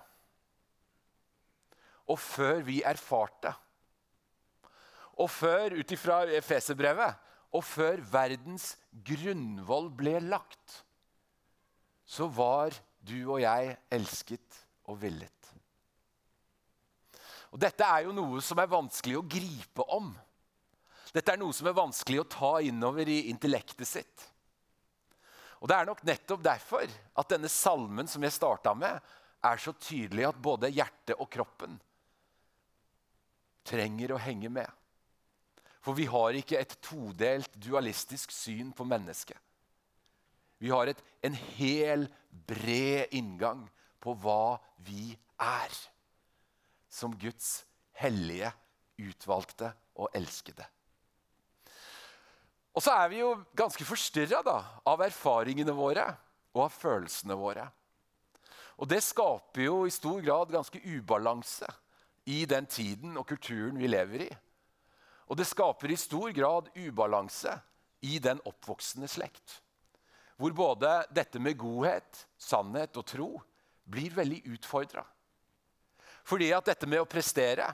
og 2.08 2.18
før 2.20 2.62
vi 2.64 2.80
erfarte, 2.82 3.52
og 5.18 5.30
før, 5.30 5.74
ut 5.80 5.92
ifra 5.92 6.22
Efeserbrevet, 6.38 7.16
og 7.52 7.64
før 7.64 8.00
verdens 8.12 8.76
grunnvoll 9.04 9.90
ble 9.96 10.18
lagt, 10.22 10.82
så 12.08 12.28
var 12.30 12.76
du 13.04 13.16
og 13.24 13.40
jeg 13.42 13.74
elsket 13.92 14.60
og 14.88 15.00
villet. 15.02 15.50
Og 17.52 17.60
Dette 17.60 17.84
er 17.84 18.06
jo 18.06 18.14
noe 18.14 18.40
som 18.44 18.60
er 18.60 18.70
vanskelig 18.70 19.18
å 19.18 19.26
gripe 19.26 19.84
om. 19.96 20.12
Dette 21.14 21.32
er 21.32 21.40
noe 21.40 21.56
som 21.56 21.68
er 21.70 21.76
vanskelig 21.76 22.20
å 22.22 22.28
ta 22.30 22.52
innover 22.64 23.08
i 23.08 23.24
intellektet 23.32 23.88
sitt. 23.88 24.26
Og 25.58 25.68
Det 25.68 25.76
er 25.76 25.88
nok 25.88 26.04
nettopp 26.06 26.42
derfor 26.44 26.86
at 26.88 27.30
denne 27.32 27.50
salmen 27.50 28.06
som 28.10 28.22
jeg 28.22 28.36
starta 28.36 28.74
med, 28.78 29.00
er 29.44 29.60
så 29.62 29.72
tydelig 29.72 30.26
at 30.28 30.40
både 30.42 30.70
hjertet 30.70 31.18
og 31.18 31.28
kroppen 31.30 31.76
trenger 33.68 34.14
å 34.14 34.22
henge 34.22 34.50
med. 34.50 34.68
For 35.84 35.96
vi 35.96 36.08
har 36.10 36.36
ikke 36.36 36.58
et 36.58 36.74
todelt, 36.82 37.52
dualistisk 37.54 38.32
syn 38.34 38.72
på 38.76 38.86
mennesket. 38.88 39.38
Vi 40.58 40.72
har 40.74 40.90
et, 40.90 40.98
en 41.22 41.36
hel, 41.58 42.08
bred 42.30 43.14
inngang 43.14 43.62
på 44.02 44.14
hva 44.18 44.58
vi 44.86 45.12
er. 45.38 45.76
Som 46.90 47.14
Guds 47.20 47.62
hellige, 48.00 48.50
utvalgte 48.98 49.70
og 49.98 50.10
elskede. 50.18 50.66
Og 52.76 52.84
så 52.84 52.94
er 52.94 53.10
vi 53.10 53.22
jo 53.22 53.32
ganske 53.56 53.84
forstyrra 53.86 54.42
av 54.86 55.02
erfaringene 55.06 55.74
våre 55.74 56.06
og 56.54 56.66
av 56.68 56.74
følelsene 56.74 57.36
våre. 57.38 57.66
Og 58.78 58.86
det 58.90 59.00
skaper 59.02 59.64
jo 59.64 59.78
i 59.86 59.94
stor 59.94 60.20
grad 60.22 60.52
ganske 60.54 60.80
ubalanse 60.84 61.66
i 62.30 62.44
den 62.46 62.68
tiden 62.70 63.16
og 63.18 63.26
kulturen 63.26 63.78
vi 63.80 63.90
lever 63.90 64.28
i. 64.28 64.30
Og 65.28 65.36
det 65.36 65.48
skaper 65.48 65.92
i 65.92 65.98
stor 65.98 66.30
grad 66.36 66.70
ubalanse 66.76 67.56
i 68.06 68.18
den 68.22 68.40
oppvoksende 68.46 69.08
slekt. 69.10 69.58
Hvor 70.38 70.54
både 70.54 70.92
dette 71.10 71.40
med 71.42 71.58
godhet, 71.58 72.26
sannhet 72.38 72.96
og 72.96 73.06
tro 73.10 73.30
blir 73.88 74.14
veldig 74.14 74.44
utfordra. 74.54 75.02
Fordi 76.28 76.52
at 76.54 76.68
dette 76.68 76.86
med 76.86 77.02
å 77.02 77.08
prestere, 77.08 77.66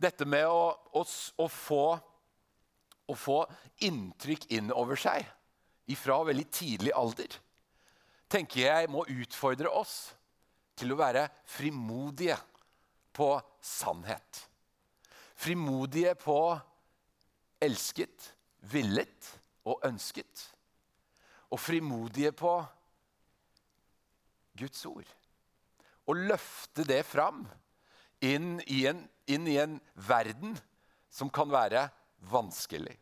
dette 0.00 0.26
med 0.26 0.46
å, 0.48 0.72
å, 0.96 1.04
å, 1.04 1.48
få, 1.52 1.98
å 3.08 3.16
få, 3.16 3.40
inntrykk 3.84 4.50
innover 4.58 5.00
seg 5.00 5.24
ifra 5.88 6.20
veldig 6.28 6.44
tidlig 6.52 6.92
alder, 6.92 7.32
tenker 8.28 8.66
jeg 8.66 8.92
må 8.92 9.06
utfordre 9.08 9.72
oss 9.72 10.12
til 10.78 10.92
å 10.92 11.00
være 11.00 11.24
frimodige 11.48 12.36
på 13.16 13.32
sannhet 13.64 14.48
frimodige 15.38 16.14
på 16.18 16.38
elsket, 17.62 18.32
villet 18.72 19.30
og 19.68 19.84
ønsket. 19.86 20.46
Og 21.54 21.60
frimodige 21.62 22.32
på 22.36 22.52
Guds 24.58 24.84
ord. 24.90 25.06
Og 26.08 26.24
løfte 26.28 26.84
det 26.88 27.04
fram 27.06 27.44
inn 28.24 28.58
i, 28.66 28.84
en, 28.90 29.04
inn 29.30 29.46
i 29.46 29.58
en 29.62 29.78
verden 30.08 30.56
som 31.12 31.30
kan 31.30 31.50
være 31.52 31.86
vanskelig. 32.30 32.96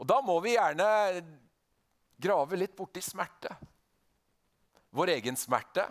Og 0.00 0.06
da 0.08 0.20
må 0.24 0.38
vi 0.42 0.56
gjerne 0.56 0.86
grave 2.16 2.58
litt 2.58 2.74
borti 2.76 3.02
smerte. 3.04 3.52
Vår 4.94 5.16
egen 5.16 5.36
smerte 5.38 5.84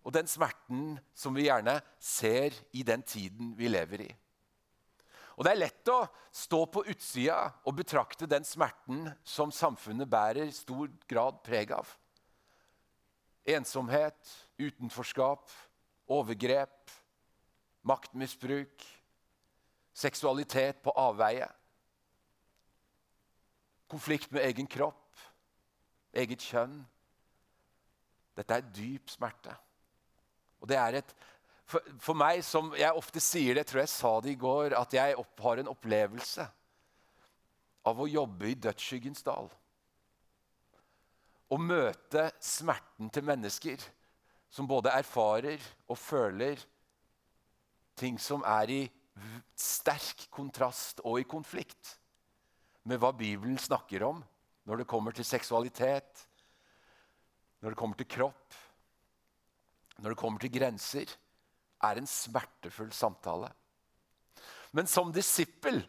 og 0.00 0.14
den 0.16 0.28
smerten 0.30 0.96
som 1.14 1.36
vi 1.36 1.46
gjerne 1.48 1.76
ser 2.00 2.56
i 2.72 2.84
den 2.86 3.02
tiden 3.04 3.52
vi 3.58 3.68
lever 3.68 4.06
i. 4.08 4.10
Og 5.36 5.44
Det 5.44 5.52
er 5.54 5.60
lett 5.62 5.88
å 5.88 6.02
stå 6.36 6.66
på 6.68 6.82
utsida 6.92 7.38
og 7.64 7.78
betrakte 7.78 8.28
den 8.28 8.44
smerten 8.44 9.06
som 9.24 9.52
samfunnet 9.52 10.08
bærer 10.10 10.50
stor 10.52 10.90
grad 11.08 11.38
preg 11.46 11.72
av. 11.72 11.88
Ensomhet, 13.48 14.20
utenforskap, 14.60 15.48
overgrep, 16.12 16.92
maktmisbruk, 17.88 18.84
seksualitet 19.96 20.82
på 20.84 20.94
avveie. 20.96 21.48
Konflikt 23.90 24.30
med 24.32 24.46
egen 24.46 24.68
kropp, 24.70 25.18
eget 26.14 26.42
kjønn. 26.46 26.78
Dette 28.38 28.56
er 28.56 28.70
dyp 28.74 29.10
smerte. 29.10 29.54
Og 30.60 30.70
det 30.70 30.78
er 30.78 31.00
et 31.00 31.14
for, 31.70 31.84
for, 32.02 32.18
meg, 32.18 32.40
som 32.42 32.72
jeg 32.74 32.98
ofte 32.98 33.22
sier 33.22 33.54
det, 33.54 33.62
tror 33.68 33.84
jeg 33.84 33.92
sa 33.92 34.10
det 34.24 34.32
i 34.32 34.40
går, 34.40 34.74
at 34.74 34.94
jeg 34.96 35.14
opp, 35.20 35.36
har 35.44 35.60
en 35.60 35.70
opplevelse 35.70 36.46
av 37.86 38.00
å 38.02 38.08
jobbe 38.10 38.50
i 38.50 38.56
dødsskyggens 38.58 39.22
dal. 39.26 39.46
Å 41.50 41.58
møte 41.62 42.26
smerten 42.42 43.10
til 43.14 43.26
mennesker 43.26 43.86
som 44.50 44.66
både 44.70 44.92
erfarer 44.98 45.62
og 45.86 45.98
føler 45.98 46.58
ting 47.98 48.18
som 48.18 48.42
er 48.46 48.74
i 48.74 48.82
sterk 49.58 50.26
kontrast 50.32 51.02
og 51.04 51.20
i 51.20 51.28
konflikt 51.28 51.96
med 52.88 53.00
hva 53.00 53.12
Bibelen 53.16 53.58
snakker 53.60 54.04
om 54.06 54.22
når 54.68 54.82
det 54.82 54.90
kommer 54.90 55.14
til 55.16 55.26
seksualitet, 55.26 56.26
når 57.60 57.72
det 57.72 57.80
kommer 57.80 57.98
til 57.98 58.08
kropp, 58.08 58.58
når 60.00 60.12
det 60.12 60.20
kommer 60.20 60.42
til 60.42 60.52
grenser 60.54 61.16
er 61.84 62.00
en 62.00 62.08
smertefull 62.08 62.92
samtale. 62.92 63.50
Men 64.76 64.88
som 64.88 65.12
disippel 65.12 65.80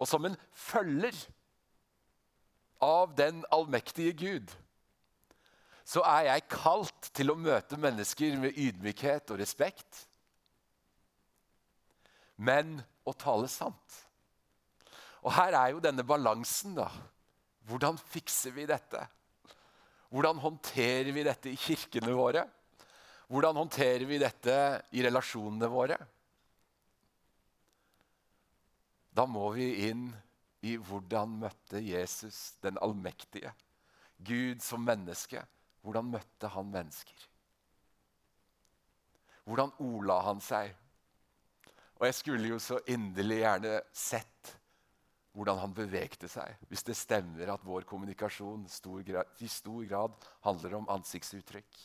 og 0.00 0.08
som 0.10 0.24
en 0.26 0.36
følger 0.50 1.16
av 2.82 3.14
den 3.16 3.44
allmektige 3.54 4.12
Gud, 4.18 4.52
så 5.84 6.00
er 6.08 6.30
jeg 6.30 6.48
kalt 6.52 7.10
til 7.16 7.30
å 7.30 7.38
møte 7.38 7.78
mennesker 7.80 8.38
med 8.40 8.56
ydmykhet 8.56 9.30
og 9.32 9.40
respekt, 9.40 10.06
men 12.36 12.78
å 13.04 13.12
tale 13.16 13.48
sant. 13.50 14.00
Og 15.24 15.32
her 15.36 15.56
er 15.56 15.72
jo 15.72 15.82
denne 15.84 16.04
balansen, 16.06 16.74
da. 16.76 16.88
Hvordan 17.68 17.96
fikser 17.96 18.52
vi 18.56 18.66
dette? 18.68 19.00
Hvordan 20.12 20.38
håndterer 20.42 21.10
vi 21.14 21.24
dette 21.26 21.50
i 21.50 21.58
kirkene 21.58 22.12
våre? 22.14 22.44
Hvordan 23.32 23.56
håndterer 23.56 24.04
vi 24.06 24.20
dette 24.20 24.56
i 24.94 25.02
relasjonene 25.02 25.70
våre? 25.72 25.96
Da 29.14 29.24
må 29.30 29.48
vi 29.54 29.88
inn 29.88 30.08
i 30.64 30.76
hvordan 30.80 31.38
møtte 31.40 31.80
Jesus 31.80 32.56
den 32.64 32.78
allmektige. 32.82 33.52
Gud 34.18 34.62
som 34.62 34.84
menneske. 34.84 35.42
Hvordan 35.84 36.08
møtte 36.12 36.48
han 36.52 36.70
mennesker? 36.72 37.26
Hvordan 39.44 39.74
ola 39.84 40.20
han 40.24 40.40
seg? 40.40 40.72
Og 42.00 42.06
jeg 42.08 42.16
skulle 42.18 42.50
jo 42.50 42.58
så 42.62 42.80
inderlig 42.90 43.40
gjerne 43.42 43.78
sett 43.94 44.54
hvordan 45.34 45.58
han 45.58 45.74
bevegte 45.74 46.28
seg. 46.30 46.58
Hvis 46.70 46.86
det 46.86 46.96
stemmer 46.98 47.50
at 47.54 47.64
vår 47.66 47.86
kommunikasjon 47.90 48.68
stor 48.70 49.02
grad, 49.06 49.30
i 49.42 49.50
stor 49.50 49.82
grad 49.90 50.14
handler 50.46 50.78
om 50.78 50.90
ansiktsuttrykk, 50.94 51.80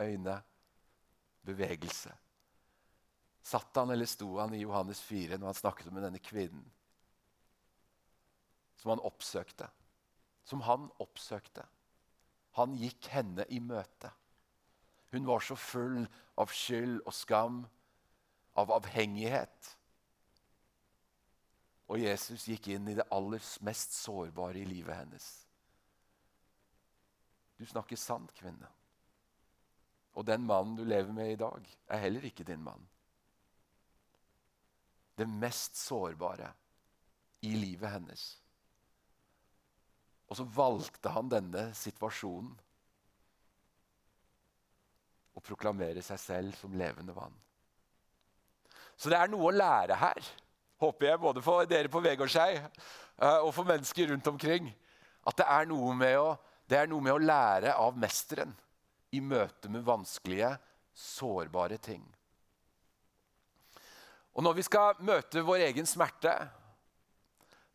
øyne, 0.00 0.38
bevegelse. 1.44 2.12
Satt 3.44 3.76
han 3.80 3.92
eller 3.92 4.08
sto 4.08 4.34
han 4.38 4.54
i 4.56 4.62
Johannes 4.62 5.00
4 5.04 5.38
når 5.38 5.52
han 5.52 5.60
snakket 5.60 5.92
med 5.92 6.04
denne 6.04 6.20
kvinnen? 6.20 6.64
Som 8.78 8.92
han 8.94 9.04
oppsøkte. 9.04 9.68
Som 10.48 10.64
han 10.64 10.88
oppsøkte. 11.02 11.64
Han 12.56 12.76
gikk 12.78 13.08
henne 13.12 13.44
i 13.52 13.60
møte. 13.60 14.10
Hun 15.12 15.28
var 15.28 15.44
så 15.44 15.56
full 15.56 16.02
av 16.40 16.52
skyld 16.52 17.00
og 17.04 17.14
skam, 17.16 17.62
av 18.58 18.72
avhengighet. 18.74 19.74
Og 21.88 22.02
Jesus 22.02 22.48
gikk 22.50 22.68
inn 22.74 22.88
i 22.90 22.96
det 22.98 23.06
aller 23.14 23.44
mest 23.64 23.94
sårbare 23.96 24.60
i 24.60 24.66
livet 24.68 24.98
hennes. 24.98 25.28
Du 27.58 27.64
snakker 27.66 27.98
sant, 27.98 28.34
kvinne. 28.36 28.68
Og 30.18 30.26
den 30.26 30.44
mannen 30.46 30.76
du 30.78 30.84
lever 30.84 31.14
med 31.14 31.32
i 31.32 31.40
dag, 31.40 31.64
er 31.88 32.04
heller 32.04 32.26
ikke 32.28 32.46
din 32.46 32.62
mann. 32.62 32.84
Det 35.18 35.26
mest 35.26 35.78
sårbare 35.78 36.52
i 37.46 37.54
livet 37.54 37.90
hennes. 37.90 38.28
Og 40.28 40.36
så 40.36 40.44
valgte 40.44 41.10
han 41.14 41.30
denne 41.32 41.70
situasjonen 41.74 42.52
å 45.38 45.42
proklamere 45.42 46.02
seg 46.04 46.20
selv 46.20 46.58
som 46.58 46.74
levende 46.76 47.14
vann. 47.16 47.34
Så 48.98 49.12
det 49.12 49.18
er 49.18 49.30
noe 49.30 49.46
å 49.48 49.54
lære 49.54 49.96
her, 50.00 50.28
håper 50.82 51.12
jeg, 51.12 51.22
både 51.22 51.42
for 51.44 51.68
dere 51.70 51.90
på 51.92 52.02
Vegårshei 52.02 52.58
eh, 52.58 53.38
og 53.38 53.52
for 53.54 53.68
mennesker 53.68 54.10
rundt 54.10 54.26
omkring. 54.30 54.72
At 55.28 55.38
det 55.38 55.46
er 55.46 55.68
noe 55.70 55.94
med 55.94 56.18
å, 56.18 56.32
noe 56.90 57.04
med 57.04 57.14
å 57.14 57.22
lære 57.22 57.76
av 57.78 57.98
mesteren 57.98 58.54
i 59.14 59.22
møte 59.22 59.70
med 59.72 59.86
vanskelige, 59.86 60.56
sårbare 60.98 61.78
ting. 61.78 62.02
Og 64.34 64.42
når 64.42 64.58
vi 64.58 64.64
skal 64.66 64.98
møte 65.06 65.46
vår 65.46 65.68
egen 65.70 65.86
smerte, 65.86 66.34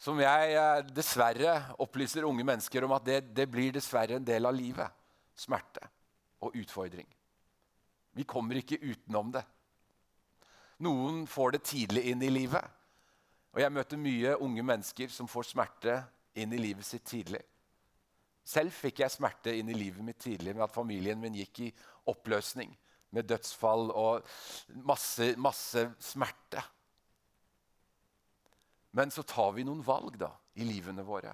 som 0.03 0.19
jeg 0.19 0.55
eh, 0.59 0.83
dessverre 0.91 1.55
opplyser 1.79 2.27
unge 2.27 2.43
mennesker 2.43 2.83
om 2.83 2.93
at 2.97 3.07
det, 3.07 3.21
det 3.31 3.47
blir 3.51 3.71
dessverre 3.75 4.19
en 4.19 4.27
del 4.27 4.47
av 4.47 4.55
livet 4.55 4.99
smerte 5.39 5.88
og 6.43 6.55
utfordring. 6.59 7.07
Vi 8.13 8.25
kommer 8.27 8.59
ikke 8.59 8.81
utenom 8.83 9.31
det. 9.33 9.43
Noen 10.81 11.27
får 11.29 11.55
det 11.55 11.63
tidlig 11.69 12.07
inn 12.09 12.23
i 12.25 12.31
livet. 12.33 12.63
Og 13.53 13.62
jeg 13.62 13.73
møter 13.73 14.01
mye 14.01 14.38
unge 14.41 14.63
mennesker 14.65 15.12
som 15.13 15.29
får 15.29 15.51
smerte 15.51 15.99
inn 16.41 16.53
i 16.55 16.62
livet 16.62 16.88
sitt 16.88 17.05
tidlig. 17.05 17.41
Selv 18.43 18.73
fikk 18.75 19.03
jeg 19.03 19.13
smerte 19.13 19.53
inn 19.55 19.69
i 19.71 19.77
livet 19.77 20.03
mitt 20.03 20.19
tidlig 20.19 20.55
med 20.55 20.65
at 20.65 20.73
familien 20.73 21.21
min 21.21 21.38
gikk 21.38 21.62
i 21.67 21.69
oppløsning. 22.12 22.73
Med 23.13 23.29
dødsfall 23.29 23.91
og 23.93 24.25
masse, 24.89 25.36
masse 25.38 25.86
smerte. 26.01 26.63
Men 28.97 29.13
så 29.13 29.23
tar 29.25 29.53
vi 29.53 29.65
noen 29.65 29.86
valg 29.86 30.17
da, 30.21 30.31
i 30.57 30.65
livene 30.65 31.05
våre. 31.05 31.31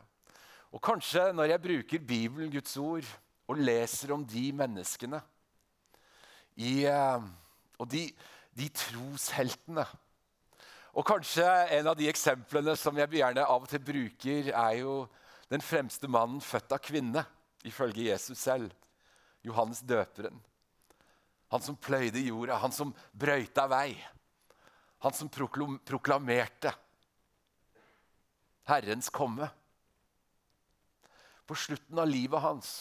Og 0.75 0.84
kanskje 0.84 1.32
når 1.34 1.54
jeg 1.54 1.63
bruker 1.63 2.06
Bibelen, 2.12 2.52
Guds 2.52 2.75
ord, 2.78 3.08
og 3.49 3.58
leser 3.58 4.13
om 4.13 4.23
de 4.28 4.52
menneskene 4.54 5.19
i, 6.60 6.86
eh, 6.86 7.21
Og 7.80 7.88
de, 7.88 8.12
de 8.60 8.67
trosheltene 8.76 9.86
Og 10.98 11.06
kanskje 11.08 11.45
en 11.78 11.88
av 11.91 11.95
de 11.98 12.10
eksemplene 12.10 12.74
som 12.80 12.98
jeg 12.98 13.22
gjerne 13.22 13.45
av 13.45 13.63
og 13.63 13.69
til 13.72 13.82
bruker, 13.86 14.50
er 14.50 14.80
jo 14.82 15.04
den 15.50 15.62
fremste 15.63 16.10
mannen 16.10 16.41
født 16.41 16.74
av 16.76 16.82
kvinne, 16.84 17.24
ifølge 17.63 18.10
Jesus 18.10 18.41
selv. 18.41 18.74
Johannes 19.45 19.80
døperen. 19.86 20.41
Han 21.54 21.63
som 21.63 21.78
pløyde 21.78 22.22
jorda, 22.26 22.58
han 22.60 22.74
som 22.74 22.91
brøyta 23.13 23.67
vei. 23.69 23.93
Han 25.06 25.15
som 25.15 25.30
proklamerte 25.32 26.74
Herrens 28.69 29.10
komme. 29.13 29.48
På 31.48 31.56
slutten 31.58 32.02
av 32.02 32.10
livet 32.10 32.43
hans, 32.43 32.74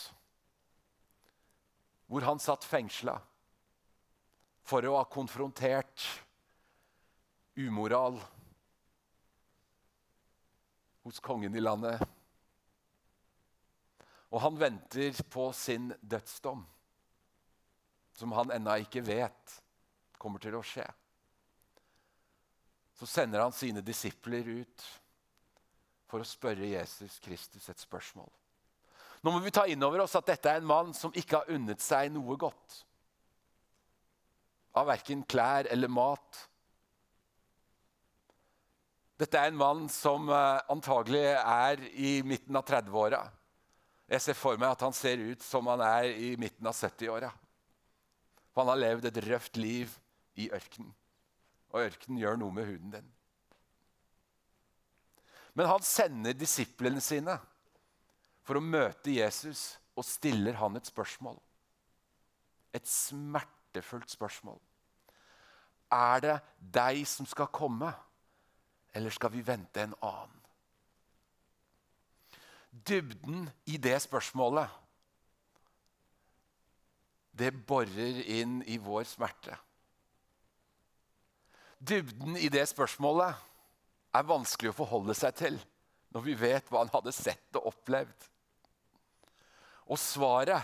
hvor 2.08 2.24
han 2.26 2.40
satt 2.40 2.66
fengsla 2.68 3.20
for 4.68 4.84
å 4.84 4.98
ha 4.98 5.06
konfrontert 5.08 6.04
umoral 7.58 8.20
hos 11.06 11.20
kongen 11.24 11.56
i 11.56 11.64
landet 11.64 12.04
og 14.28 14.40
han 14.44 14.58
venter 14.60 15.22
på 15.30 15.52
sin 15.52 15.92
dødsdom, 16.00 16.64
som 18.12 18.32
han 18.36 18.52
ennå 18.52 18.76
ikke 18.84 19.04
vet 19.06 19.54
kommer 20.20 20.42
til 20.42 20.58
å 20.58 20.64
skje. 20.64 20.84
Så 22.98 23.06
sender 23.06 23.44
han 23.44 23.54
sine 23.54 23.80
disipler 23.84 24.50
ut 24.58 24.84
for 26.10 26.20
å 26.20 26.28
spørre 26.28 26.66
Jesus 26.66 27.20
Kristus 27.22 27.68
et 27.70 27.80
spørsmål. 27.80 28.28
Nå 29.22 29.32
må 29.32 29.40
vi 29.42 29.52
ta 29.54 29.64
inn 29.70 29.82
over 29.82 30.04
oss 30.04 30.16
at 30.18 30.28
dette 30.28 30.50
er 30.50 30.60
en 30.60 30.68
mann 30.68 30.92
som 30.94 31.14
ikke 31.16 31.40
har 31.40 31.54
unnet 31.54 31.82
seg 31.82 32.10
noe 32.12 32.36
godt. 32.38 32.82
Av 34.78 34.86
verken 34.86 35.24
klær 35.26 35.68
eller 35.72 35.90
mat. 35.90 36.44
Dette 39.18 39.40
er 39.40 39.50
en 39.50 39.58
mann 39.58 39.88
som 39.90 40.28
eh, 40.30 40.60
antagelig 40.70 41.24
er 41.34 41.82
i 41.98 42.18
midten 42.22 42.54
av 42.58 42.66
30-åra. 42.68 43.24
Jeg 44.08 44.24
ser 44.24 44.38
for 44.38 44.60
meg 44.60 44.70
at 44.72 44.84
han 44.86 44.94
ser 44.96 45.20
ut 45.20 45.42
som 45.44 45.66
han 45.68 45.82
er 45.84 46.12
i 46.14 46.30
midten 46.40 46.68
av 46.70 46.76
70-åra. 46.76 47.32
For 48.52 48.62
han 48.62 48.72
har 48.72 48.80
levd 48.84 49.08
et 49.10 49.20
røft 49.26 49.58
liv 49.58 49.90
i 50.38 50.46
ørkenen. 50.54 50.94
Og 51.74 51.82
ørkenen 51.82 52.20
gjør 52.22 52.38
noe 52.40 52.54
med 52.54 52.70
huden 52.70 52.94
din. 52.94 53.10
Men 55.58 55.68
han 55.68 55.82
sender 55.84 56.38
disiplene 56.38 57.02
sine 57.02 57.34
for 58.46 58.60
å 58.60 58.64
møte 58.64 59.12
Jesus 59.12 59.74
og 59.98 60.06
stiller 60.06 60.56
han 60.60 60.78
et 60.78 60.88
spørsmål. 60.88 61.36
Et 62.78 62.86
smertefullt 62.86 64.14
spørsmål. 64.14 64.60
Er 65.92 66.20
det 66.20 66.36
deg 66.58 67.04
som 67.08 67.26
skal 67.26 67.48
komme, 67.52 67.92
eller 68.92 69.14
skal 69.14 69.32
vi 69.32 69.44
vente 69.44 69.82
en 69.82 69.94
annen? 70.04 70.34
Dybden 72.70 73.48
i 73.66 73.78
det 73.80 73.96
spørsmålet, 74.04 74.68
det 77.38 77.52
borer 77.66 78.20
inn 78.34 78.60
i 78.66 78.76
vår 78.82 79.06
smerte. 79.08 79.56
Dybden 81.78 82.36
i 82.36 82.48
det 82.50 82.64
spørsmålet 82.68 83.38
er 84.18 84.26
vanskelig 84.26 84.72
å 84.72 84.78
forholde 84.80 85.14
seg 85.14 85.36
til 85.38 85.58
når 86.14 86.24
vi 86.24 86.34
vet 86.40 86.70
hva 86.70 86.82
han 86.82 86.92
hadde 86.92 87.14
sett 87.14 87.58
og 87.60 87.70
opplevd. 87.70 88.26
Og 89.88 90.00
svaret 90.00 90.58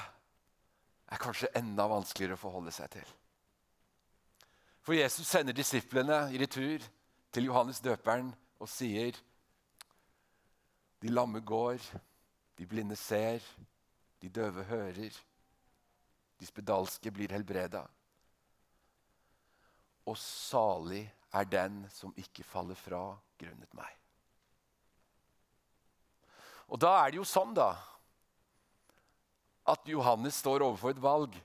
er 1.12 1.20
kanskje 1.20 1.52
enda 1.56 1.86
vanskeligere 1.88 2.36
å 2.38 2.42
forholde 2.42 2.72
seg 2.74 2.90
til. 2.96 3.06
For 4.84 4.92
Jesus 4.92 5.26
sender 5.28 5.56
disiplene 5.56 6.26
i 6.34 6.38
retur 6.40 6.82
til 7.32 7.46
Johannes 7.48 7.80
døperen 7.80 8.28
og 8.60 8.68
sier 8.68 9.16
De 11.00 11.08
lamme 11.08 11.40
går, 11.40 11.80
de 12.56 12.66
blinde 12.66 12.96
ser, 12.96 13.40
de 14.20 14.28
døve 14.28 14.64
hører, 14.64 15.16
de 16.40 16.46
spedalske 16.46 17.10
blir 17.12 17.32
helbreda. 17.32 17.82
Og 20.08 20.16
salig 20.20 21.02
er 21.32 21.48
den 21.48 21.82
som 21.92 22.14
ikke 22.16 22.44
faller 22.44 22.78
fra 22.78 23.02
grunnet 23.40 23.76
meg. 23.76 23.90
Og 26.68 26.80
da 26.80 26.94
er 27.02 27.12
det 27.12 27.20
jo 27.20 27.28
sånn, 27.28 27.52
da, 27.56 27.74
at 29.68 29.84
Johannes 29.88 30.40
står 30.40 30.64
overfor 30.64 30.92
et 30.92 31.04
valg 31.04 31.36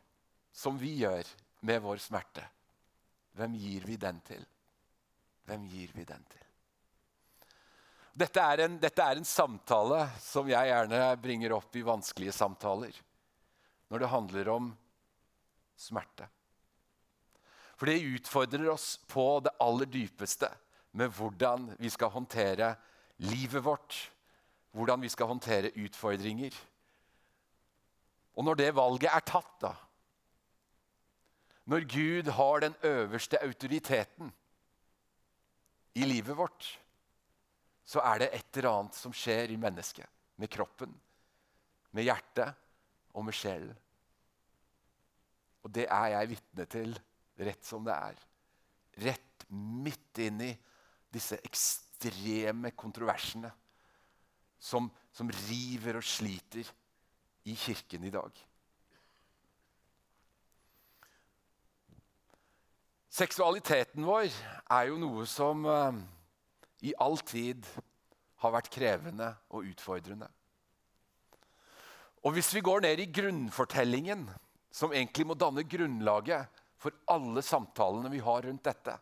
som 0.56 0.80
vi 0.80 0.98
gjør 1.04 1.28
med 1.68 1.84
vår 1.84 2.00
smerte. 2.04 2.44
Hvem 3.40 3.56
gir 3.56 3.86
vi 3.88 3.96
den 3.96 4.18
til? 4.28 4.42
Hvem 5.48 5.64
gir 5.72 5.94
vi 5.96 6.04
den 6.04 6.24
til? 6.28 6.44
Dette 8.20 8.44
er, 8.44 8.66
en, 8.66 8.76
dette 8.82 9.00
er 9.00 9.16
en 9.16 9.28
samtale 9.28 10.02
som 10.20 10.50
jeg 10.50 10.68
gjerne 10.68 11.00
bringer 11.24 11.56
opp 11.56 11.78
i 11.80 11.86
vanskelige 11.88 12.36
samtaler. 12.36 12.92
Når 13.88 14.04
det 14.04 14.12
handler 14.12 14.52
om 14.58 14.70
smerte. 15.80 16.28
For 17.80 17.88
det 17.88 18.04
utfordrer 18.20 18.68
oss 18.74 18.98
på 19.08 19.30
det 19.46 19.56
aller 19.64 19.88
dypeste 19.88 20.52
med 21.00 21.16
hvordan 21.16 21.72
vi 21.80 21.90
skal 21.96 22.12
håndtere 22.12 22.74
livet 23.24 23.64
vårt. 23.64 24.02
Hvordan 24.76 25.00
vi 25.00 25.16
skal 25.16 25.32
håndtere 25.32 25.72
utfordringer. 25.80 26.52
Og 28.36 28.44
når 28.44 28.60
det 28.60 28.76
valget 28.76 29.14
er 29.14 29.24
tatt, 29.24 29.56
da 29.64 29.78
Når 31.70 31.86
Gud 31.86 32.32
har 32.34 32.64
den 32.64 32.76
øverste 32.84 33.38
autoriteten 33.46 34.32
i 35.96 36.06
livet 36.08 36.38
vårt, 36.38 36.70
så 37.86 38.02
er 38.06 38.24
det 38.24 38.30
et 38.34 38.58
eller 38.58 38.72
annet 38.72 38.98
som 38.98 39.14
skjer 39.14 39.54
i 39.54 39.60
mennesket. 39.60 40.08
Med 40.40 40.50
kroppen, 40.50 40.94
med 41.92 42.08
hjertet 42.08 42.56
og 43.14 43.26
med 43.28 43.36
sjelen. 43.36 43.76
Og 45.62 45.74
det 45.76 45.86
er 45.92 46.14
jeg 46.16 46.32
vitne 46.34 46.66
til 46.72 46.98
rett 47.40 47.66
som 47.68 47.86
det 47.86 47.94
er. 47.94 48.22
Rett 49.06 49.46
midt 49.50 50.22
inn 50.24 50.42
i 50.46 50.52
disse 51.12 51.38
ekstreme 51.44 52.72
kontroversene 52.78 53.52
som, 54.60 54.90
som 55.12 55.30
river 55.50 56.00
og 56.00 56.06
sliter 56.06 56.72
i 57.50 57.56
kirken 57.58 58.08
i 58.08 58.14
dag. 58.14 58.49
Seksualiteten 63.10 64.06
vår 64.06 64.30
er 64.70 64.90
jo 64.92 65.00
noe 65.02 65.26
som 65.30 65.66
uh, 65.66 65.96
i 66.86 66.94
all 67.02 67.18
tid 67.26 67.66
har 68.40 68.54
vært 68.54 68.70
krevende 68.72 69.32
og 69.50 69.66
utfordrende. 69.72 70.30
Og 72.24 72.36
Hvis 72.36 72.52
vi 72.54 72.62
går 72.62 72.84
ned 72.86 73.02
i 73.02 73.10
grunnfortellingen, 73.10 74.28
som 74.72 74.94
egentlig 74.94 75.26
må 75.26 75.38
danne 75.40 75.64
grunnlaget 75.66 76.62
for 76.80 76.94
alle 77.10 77.42
samtalene 77.44 78.12
vi 78.14 78.22
har 78.24 78.46
rundt 78.46 78.68
dette, 78.68 78.96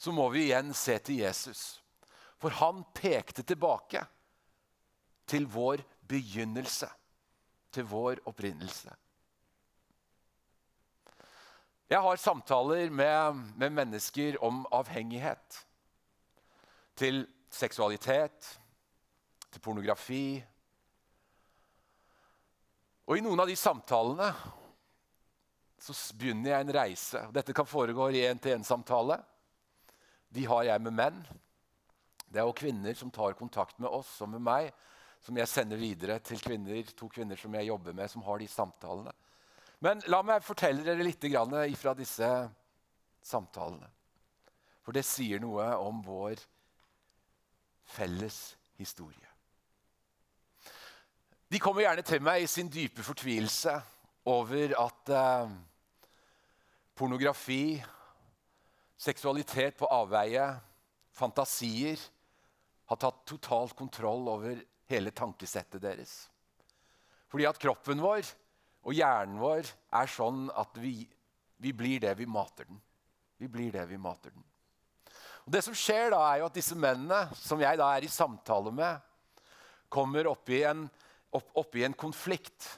så 0.00 0.14
må 0.16 0.30
vi 0.32 0.46
igjen 0.46 0.72
se 0.74 0.96
til 1.04 1.20
Jesus. 1.20 1.82
For 2.40 2.54
han 2.56 2.86
pekte 2.96 3.44
tilbake 3.44 4.00
til 5.28 5.44
vår 5.50 5.82
begynnelse, 6.08 6.88
til 7.70 7.84
vår 7.90 8.22
opprinnelse. 8.30 8.94
Jeg 11.90 11.98
har 12.00 12.16
samtaler 12.22 12.90
med, 12.90 13.38
med 13.58 13.72
mennesker 13.74 14.36
om 14.46 14.62
avhengighet. 14.70 15.56
Til 16.94 17.24
seksualitet, 17.50 18.46
til 19.50 19.62
pornografi. 19.64 20.38
Og 23.10 23.18
i 23.18 23.24
noen 23.24 23.42
av 23.42 23.50
de 23.50 23.56
samtalene 23.58 24.28
så 25.82 25.96
begynner 26.14 26.52
jeg 26.52 26.66
en 26.66 26.72
reise. 26.76 27.22
Dette 27.34 27.56
kan 27.56 27.66
foregå 27.66 28.06
i 28.14 28.22
én-til-én-samtale. 28.28 29.16
De 30.30 30.44
har 30.46 30.68
jeg 30.68 30.84
med 30.84 30.94
menn. 30.94 31.18
Det 32.30 32.38
er 32.38 32.46
jo 32.46 32.54
kvinner 32.54 32.94
som 32.94 33.10
tar 33.10 33.34
kontakt 33.34 33.80
med 33.82 33.90
oss 33.90 34.12
og 34.22 34.30
med 34.36 34.44
meg, 34.46 34.70
som 35.26 35.34
jeg 35.42 35.50
sender 35.50 35.80
videre 35.80 36.20
til 36.22 36.38
kvinner, 36.38 36.94
to 36.94 37.10
kvinner 37.10 37.40
som 37.40 37.58
jeg 37.58 37.66
jobber 37.72 37.98
med, 37.98 38.06
som 38.12 38.22
har 38.28 38.38
de 38.38 38.46
samtalene. 38.46 39.16
Men 39.80 40.02
la 40.12 40.20
meg 40.26 40.44
fortelle 40.44 40.84
dere 40.84 41.04
litt 41.04 41.24
fra 41.80 41.94
disse 41.96 42.28
samtalene. 43.24 43.88
For 44.84 44.92
det 44.92 45.04
sier 45.06 45.40
noe 45.40 45.66
om 45.80 46.02
vår 46.04 46.40
felles 47.96 48.56
historie. 48.80 49.28
De 51.50 51.58
kommer 51.58 51.82
gjerne 51.82 52.04
til 52.06 52.22
meg 52.22 52.44
i 52.44 52.50
sin 52.50 52.68
dype 52.70 53.02
fortvilelse 53.02 53.72
over 54.30 54.74
at 54.78 55.10
eh, 55.10 55.54
pornografi, 56.94 57.80
seksualitet 59.00 59.78
på 59.80 59.88
avveie, 59.90 60.44
fantasier 61.16 61.98
har 62.90 63.00
tatt 63.00 63.24
totalt 63.26 63.74
kontroll 63.78 64.28
over 64.30 64.60
hele 64.90 65.10
tankesettet 65.10 65.82
deres. 65.82 66.14
Fordi 67.30 67.48
at 67.48 67.58
kroppen 67.62 68.02
vår 68.02 68.28
og 68.80 68.96
hjernen 68.96 69.40
vår 69.40 69.66
er 69.66 70.08
sånn 70.10 70.46
at 70.56 70.78
vi, 70.80 71.02
vi 71.60 71.72
blir 71.76 72.00
det 72.02 72.14
vi 72.18 72.28
mater 72.28 72.68
den. 72.68 72.80
Vi 73.40 73.48
blir 73.48 73.72
det 73.72 73.84
vi 73.90 73.98
mater 74.00 74.32
den. 74.32 74.44
Og 75.44 75.52
Det 75.52 75.62
som 75.64 75.76
skjer 75.76 76.12
da, 76.12 76.20
er 76.28 76.40
jo 76.40 76.48
at 76.48 76.56
disse 76.56 76.76
mennene, 76.76 77.24
som 77.36 77.60
jeg 77.60 77.78
da 77.80 77.88
er 77.96 78.04
i 78.04 78.12
samtale 78.12 78.72
med, 78.74 79.00
kommer 79.90 80.28
opp 80.30 80.48
i 80.52 80.62
en, 80.68 80.84
opp, 81.34 81.48
opp 81.58 81.76
i 81.76 81.84
en 81.86 81.96
konflikt. 81.96 82.68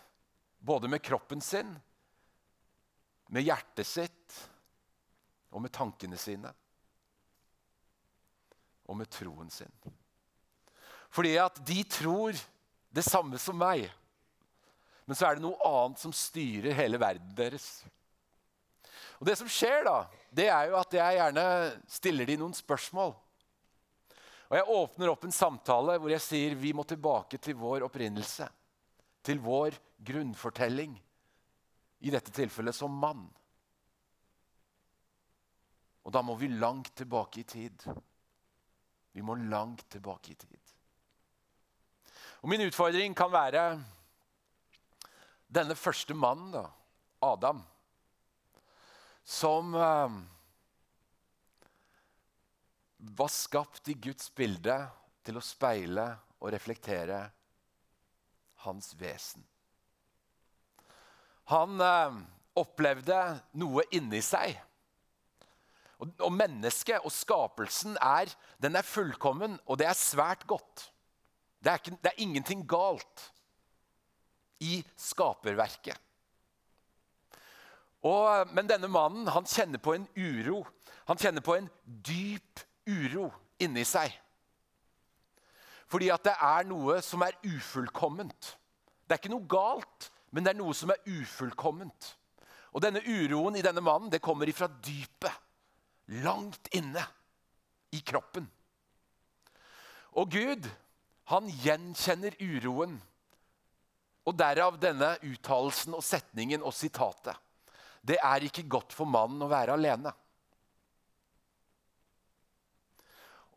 Både 0.62 0.88
med 0.90 1.02
kroppen 1.02 1.42
sin, 1.42 1.72
med 3.32 3.46
hjertet 3.46 3.88
sitt 3.88 4.36
og 5.52 5.64
med 5.64 5.72
tankene 5.74 6.18
sine. 6.20 6.52
Og 8.88 8.98
med 8.98 9.10
troen 9.12 9.50
sin. 9.50 9.72
Fordi 11.12 11.34
at 11.40 11.58
de 11.66 11.82
tror 11.84 12.36
det 12.92 13.04
samme 13.04 13.40
som 13.40 13.58
meg. 13.58 13.88
Men 15.06 15.18
så 15.18 15.26
er 15.26 15.36
det 15.36 15.44
noe 15.44 15.58
annet 15.66 16.00
som 16.02 16.14
styrer 16.14 16.76
hele 16.78 17.00
verden 17.00 17.34
deres. 17.36 17.82
Og 19.18 19.26
Det 19.26 19.36
som 19.38 19.50
skjer, 19.50 19.84
da, 19.86 20.06
det 20.34 20.48
er 20.50 20.70
jo 20.70 20.78
at 20.80 20.94
jeg 20.96 21.18
gjerne 21.18 21.44
stiller 21.90 22.26
dem 22.26 22.40
noen 22.42 22.56
spørsmål. 22.56 23.12
Og 24.50 24.56
Jeg 24.58 24.68
åpner 24.68 25.12
opp 25.12 25.22
en 25.24 25.34
samtale 25.34 25.94
hvor 26.02 26.12
jeg 26.12 26.24
sier 26.24 26.56
vi 26.58 26.74
må 26.76 26.84
tilbake 26.84 27.38
til 27.40 27.56
vår 27.56 27.86
opprinnelse. 27.86 28.48
Til 29.22 29.38
vår 29.40 29.78
grunnfortelling. 30.02 30.96
I 32.02 32.10
dette 32.10 32.34
tilfellet 32.34 32.74
som 32.74 32.92
mann. 32.92 33.22
Og 36.02 36.10
da 36.10 36.22
må 36.26 36.34
vi 36.34 36.50
langt 36.50 36.90
tilbake 36.98 37.40
i 37.40 37.46
tid. 37.46 37.86
Vi 39.14 39.22
må 39.22 39.36
langt 39.38 39.86
tilbake 39.92 40.32
i 40.32 40.38
tid. 40.38 40.58
Og 42.42 42.50
Min 42.50 42.66
utfordring 42.66 43.14
kan 43.14 43.30
være 43.30 43.66
denne 45.52 45.76
første 45.76 46.14
mannen, 46.16 46.52
da, 46.54 46.66
Adam, 47.22 47.60
som 49.22 49.74
eh, 49.76 50.16
var 53.20 53.30
skapt 53.30 53.92
i 53.92 53.96
Guds 54.08 54.32
bilde 54.34 54.78
til 55.22 55.38
å 55.38 55.44
speile 55.44 56.08
og 56.40 56.50
reflektere 56.54 57.20
hans 58.64 58.92
vesen. 58.98 59.44
Han, 61.52 61.78
eh, 61.82 62.22
opplevde 62.58 63.18
noe 63.56 63.84
inni 63.96 64.20
seg. 64.24 64.56
Og, 66.02 66.10
og 66.26 66.32
mennesket 66.34 67.04
og 67.06 67.14
skapelsen 67.14 67.94
er, 68.02 68.32
den 68.60 68.76
er 68.76 68.86
fullkommen, 68.86 69.54
og 69.64 69.78
det 69.80 69.86
er 69.88 69.96
svært 69.98 70.44
godt. 70.50 70.88
Det 71.62 71.70
er, 71.70 71.78
ikke, 71.78 71.98
det 72.02 72.10
er 72.10 72.24
ingenting 72.24 72.64
galt 72.68 73.28
i 74.62 74.78
skaperverket. 74.98 75.98
Og, 78.02 78.50
men 78.54 78.66
denne 78.66 78.90
mannen 78.90 79.28
han 79.30 79.46
kjenner 79.46 79.82
på 79.82 79.94
en 79.94 80.08
uro. 80.16 80.62
Han 81.10 81.20
kjenner 81.20 81.44
på 81.44 81.54
en 81.58 81.68
dyp 81.84 82.62
uro 82.88 83.28
inni 83.62 83.84
seg. 83.86 84.10
Fordi 85.92 86.08
at 86.10 86.24
det 86.24 86.34
er 86.40 86.66
noe 86.66 86.98
som 87.04 87.22
er 87.22 87.36
ufullkomment. 87.44 88.54
Det 89.04 89.14
er 89.14 89.20
ikke 89.20 89.34
noe 89.34 89.50
galt, 89.50 90.08
men 90.32 90.44
det 90.44 90.54
er 90.54 90.58
noe 90.58 90.74
som 90.74 90.90
er 90.94 91.02
ufullkomment. 91.04 92.14
Og 92.72 92.82
denne 92.82 93.02
uroen 93.04 93.58
i 93.58 93.64
denne 93.64 93.84
mannen 93.84 94.10
det 94.10 94.22
kommer 94.24 94.48
ifra 94.48 94.70
dypet. 94.82 95.34
Langt 96.24 96.72
inne 96.74 97.04
i 97.94 98.00
kroppen. 98.02 98.48
Og 100.18 100.32
Gud, 100.32 100.66
han 101.30 101.48
gjenkjenner 101.62 102.34
uroen. 102.40 102.96
Og 104.26 104.36
derav 104.38 104.76
denne 104.80 105.16
uttalelsen 105.26 105.96
og 105.98 106.04
setningen 106.06 106.62
og 106.62 106.74
sitatet. 106.76 107.34
Det 108.02 108.18
er 108.22 108.46
ikke 108.46 108.66
godt 108.70 108.94
for 108.94 109.08
mannen 109.08 109.42
å 109.42 109.50
være 109.50 109.74
alene. 109.78 110.12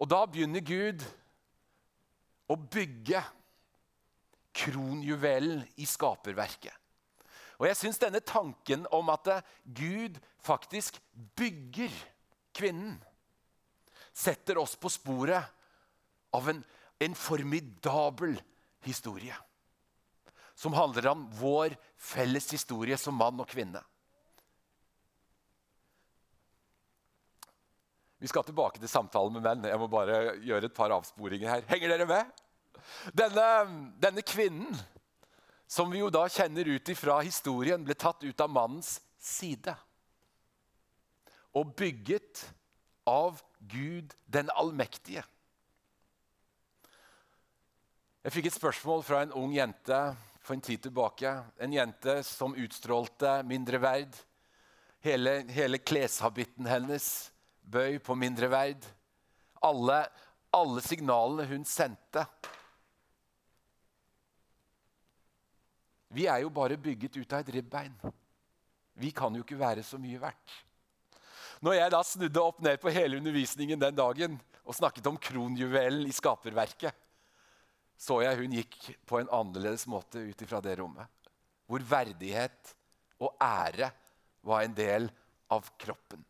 Og 0.01 0.10
da 0.12 0.25
begynner 0.28 0.63
Gud 0.65 1.06
å 2.51 2.58
bygge 2.58 3.21
kronjuvelen 4.56 5.63
i 5.82 5.88
skaperverket. 5.89 6.73
Og 7.56 7.69
jeg 7.69 7.80
syns 7.80 7.99
denne 8.01 8.19
tanken 8.19 8.84
om 8.93 9.10
at 9.13 9.30
Gud 9.63 10.17
faktisk 10.43 10.99
bygger 11.39 11.93
kvinnen, 12.56 12.97
setter 14.15 14.60
oss 14.60 14.75
på 14.80 14.91
sporet 14.91 15.43
av 16.36 16.49
en, 16.51 16.62
en 17.04 17.15
formidabel 17.15 18.38
historie. 18.86 19.36
Som 20.55 20.73
handler 20.73 21.11
om 21.11 21.25
vår 21.35 21.75
felles 21.99 22.47
historie 22.53 22.97
som 22.97 23.17
mann 23.17 23.39
og 23.43 23.49
kvinne. 23.51 23.81
Vi 28.17 28.29
skal 28.31 28.45
tilbake 28.47 28.79
til 28.79 28.89
samtalen 28.89 29.35
med 29.35 29.43
menn. 29.43 29.67
Jeg 29.67 29.79
må 29.79 29.89
bare 29.91 30.37
gjøre 30.41 30.69
et 30.69 30.75
par 30.75 30.93
avsporinger 30.95 31.51
her. 31.51 31.65
Henger 31.69 31.91
dere 31.91 32.07
med? 32.09 32.43
Denne, 33.13 33.47
denne 34.01 34.23
kvinnen, 34.25 34.71
som 35.67 35.91
vi 35.91 35.99
jo 35.99 36.11
da 36.13 36.23
kjenner 36.31 36.67
ut 36.69 36.89
ifra 36.89 37.19
historien, 37.25 37.83
ble 37.83 37.97
tatt 37.97 38.23
ut 38.23 38.41
av 38.41 38.49
mannens 38.49 38.95
side. 39.21 39.75
Og 41.53 41.75
bygget 41.77 42.47
av 43.09 43.41
Gud 43.59 44.15
den 44.25 44.49
allmektige. 44.55 45.23
Jeg 48.25 48.33
fikk 48.33 48.49
et 48.49 48.57
spørsmål 48.57 49.03
fra 49.05 49.21
en 49.21 49.35
ung 49.37 49.53
jente 49.53 49.99
for 50.45 50.53
en 50.53 50.62
tid 50.62 50.81
tilbake. 50.81 51.31
En 51.58 51.73
jente 51.73 52.23
som 52.23 52.55
utstrålte 52.55 53.43
mindreverd. 53.43 54.15
Hele, 55.05 55.39
hele 55.49 55.77
kleshabitten 55.77 56.65
hennes 56.69 57.31
bøy 57.62 57.97
på 57.99 58.15
mindreverd. 58.17 58.86
Alle, 59.65 60.03
alle 60.53 60.81
signalene 60.86 61.47
hun 61.49 61.65
sendte. 61.65 62.25
Vi 66.15 66.27
er 66.31 66.43
jo 66.45 66.53
bare 66.53 66.77
bygget 66.79 67.17
ut 67.17 67.34
av 67.34 67.41
et 67.41 67.53
ribbein. 67.58 67.95
Vi 68.95 69.12
kan 69.12 69.34
jo 69.36 69.43
ikke 69.43 69.60
være 69.60 69.84
så 69.84 69.97
mye 69.99 70.21
verdt. 70.21 70.60
Når 71.65 71.79
jeg 71.79 71.91
da 71.91 72.01
snudde 72.05 72.43
opp 72.43 72.62
ned 72.63 72.77
på 72.79 72.93
hele 72.93 73.17
undervisningen 73.17 73.81
den 73.81 73.97
dagen 73.97 74.38
og 74.63 74.77
snakket 74.77 75.08
om 75.10 75.17
kronjuvelen 75.19 76.05
i 76.08 76.13
skaperverket, 76.15 76.95
så 77.97 78.19
jeg 78.23 78.39
hun 78.41 78.55
gikk 78.55 78.77
på 79.08 79.19
en 79.19 79.31
annerledes 79.34 79.86
måte 79.89 80.21
ut 80.21 80.41
ifra 80.43 80.62
det 80.63 80.75
rommet. 80.79 81.08
Hvor 81.65 81.84
verdighet 81.89 82.75
og 83.23 83.36
ære 83.41 83.89
var 84.45 84.65
en 84.65 84.75
del 84.77 85.08
av 85.51 85.69
kroppen. 85.81 86.21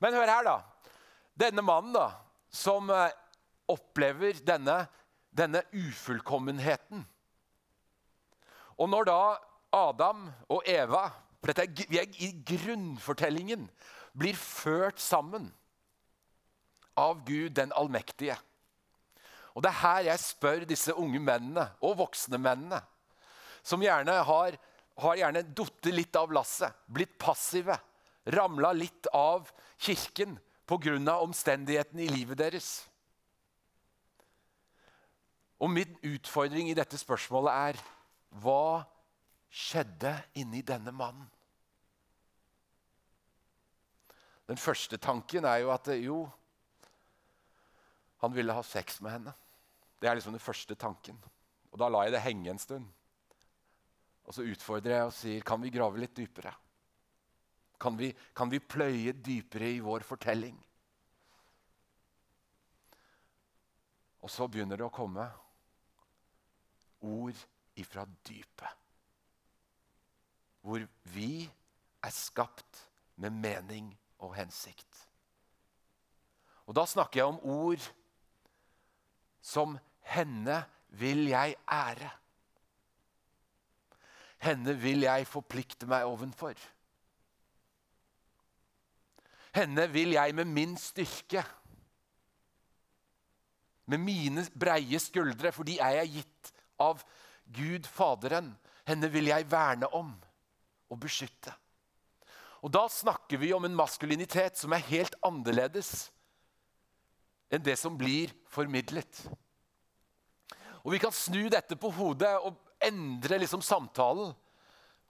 Men 0.00 0.16
hør 0.16 0.32
her, 0.32 0.46
da. 0.46 0.56
Denne 1.40 1.64
mannen 1.64 1.94
da, 1.94 2.08
som 2.52 2.90
eh, 2.92 3.12
opplever 3.70 4.40
denne, 4.44 4.82
denne 5.30 5.62
ufullkommenheten. 5.72 7.04
Og 8.80 8.88
når 8.90 9.08
da 9.08 9.20
Adam 9.76 10.26
og 10.50 10.66
Eva 10.68 11.06
dette 11.46 11.64
er, 11.64 12.04
i 12.20 12.34
grunnfortellingen 12.44 13.64
blir 14.18 14.36
ført 14.36 15.00
sammen 15.00 15.48
av 17.00 17.22
Gud 17.24 17.54
den 17.56 17.72
allmektige. 17.72 18.36
Og 19.54 19.62
Det 19.62 19.70
er 19.70 19.82
her 19.82 20.02
jeg 20.10 20.22
spør 20.22 20.66
disse 20.68 20.94
unge 20.94 21.20
mennene 21.20 21.66
og 21.82 21.98
voksne 21.98 22.38
mennene, 22.38 22.80
som 23.62 23.82
gjerne 23.82 24.12
har, 24.24 24.56
har 25.00 25.16
gjerne 25.16 25.42
falt 25.56 25.90
litt 25.90 26.16
av 26.16 26.32
lasset, 26.32 26.72
blitt 26.86 27.18
passive, 27.18 27.76
ramla 28.30 28.72
litt 28.72 29.08
av 29.12 29.50
kirken 29.80 30.38
pga. 30.70 31.18
omstendighetene 31.18 32.02
i 32.02 32.08
livet 32.08 32.38
deres. 32.38 32.86
Og 35.60 35.70
min 35.70 35.98
utfordring 36.02 36.70
i 36.70 36.76
dette 36.78 36.96
spørsmålet 36.96 37.52
er 37.52 37.80
hva 38.40 38.86
skjedde 39.50 40.14
inni 40.38 40.62
denne 40.62 40.92
mannen? 40.94 41.26
Den 44.48 44.58
første 44.58 44.96
tanken 44.98 45.44
er 45.44 45.60
jo 45.62 45.70
at 45.70 45.86
jo, 46.00 46.20
han 48.20 48.32
ville 48.36 48.52
ha 48.52 48.62
sex 48.62 49.00
med 49.00 49.14
henne. 49.16 49.34
Det 50.00 50.08
er 50.08 50.16
liksom 50.16 50.36
den 50.36 50.42
første 50.42 50.76
tanken. 50.76 51.18
Og 51.70 51.78
Da 51.78 51.88
lar 51.88 52.06
jeg 52.06 52.16
det 52.16 52.24
henge 52.24 52.50
en 52.50 52.60
stund. 52.60 52.88
Og 54.28 54.34
så 54.34 54.44
utfordrer 54.46 54.98
jeg 54.98 55.06
og 55.08 55.14
sier 55.16 55.46
kan 55.46 55.62
vi 55.62 55.72
grave 55.72 56.00
litt 56.00 56.16
dypere. 56.16 56.52
Kan 57.80 57.96
vi, 57.96 58.10
kan 58.36 58.50
vi 58.52 58.60
pløye 58.60 59.14
dypere 59.16 59.70
i 59.72 59.80
vår 59.80 60.04
fortelling? 60.04 60.58
Og 64.20 64.28
så 64.28 64.48
begynner 64.52 64.76
det 64.76 64.84
å 64.84 64.92
komme 64.92 65.24
ord 67.08 67.38
ifra 67.80 68.04
dypet. 68.28 68.76
Hvor 70.60 70.84
vi 71.14 71.48
er 72.04 72.12
skapt 72.12 72.84
med 73.20 73.32
mening 73.32 73.88
og 74.20 74.36
hensikt. 74.36 75.06
Og 76.68 76.76
Da 76.76 76.84
snakker 76.86 77.22
jeg 77.22 77.32
om 77.32 77.40
ord 77.40 77.88
som 79.50 79.78
'Henne 80.02 80.64
vil 80.88 81.26
jeg 81.28 81.56
ære'. 81.66 82.10
Henne 84.38 84.74
vil 84.80 85.04
jeg 85.04 85.26
forplikte 85.26 85.86
meg 85.86 86.06
ovenfor. 86.08 86.54
Henne 89.54 89.88
vil 89.92 90.14
jeg 90.14 90.34
med 90.34 90.44
min 90.44 90.76
styrke, 90.78 91.44
med 93.86 93.98
mine 93.98 94.46
breie 94.60 94.98
skuldre, 94.98 95.52
for 95.52 95.66
de 95.66 95.78
er 95.82 95.98
jeg 95.98 96.12
gitt 96.20 96.52
av 96.78 97.02
Gud 97.50 97.88
Faderen. 97.90 98.52
Henne 98.86 99.10
vil 99.12 99.26
jeg 99.26 99.50
verne 99.50 99.90
om 99.94 100.14
og 100.90 101.00
beskytte. 101.00 101.52
Og 102.62 102.72
Da 102.72 102.86
snakker 102.88 103.40
vi 103.40 103.52
om 103.52 103.64
en 103.64 103.76
maskulinitet 103.76 104.58
som 104.58 104.72
er 104.72 104.86
helt 104.86 105.14
annerledes 105.26 106.12
enn 107.50 107.64
det 107.64 107.76
som 107.78 107.96
blir 107.98 108.32
formidlet. 108.50 109.24
Og 110.84 110.92
Vi 110.94 111.00
kan 111.02 111.12
snu 111.12 111.48
dette 111.52 111.76
på 111.76 111.90
hodet 111.92 112.32
og 112.40 112.56
endre 112.80 113.40
liksom 113.42 113.62
samtalen 113.62 114.32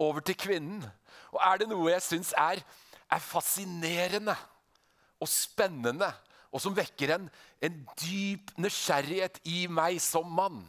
over 0.00 0.20
til 0.20 0.35
kvinnen. 0.35 0.83
Og 1.31 1.40
Er 1.44 1.61
det 1.61 1.68
noe 1.70 1.92
jeg 1.92 2.03
syns 2.03 2.33
er 2.37 2.62
er 3.11 3.18
fascinerende 3.18 4.37
og 5.20 5.29
spennende, 5.29 6.09
og 6.50 6.62
som 6.62 6.74
vekker 6.74 7.14
en, 7.14 7.26
en 7.62 7.76
dyp 8.00 8.53
nysgjerrighet 8.59 9.40
i 9.50 9.64
meg 9.70 10.00
som 10.03 10.31
mann, 10.31 10.62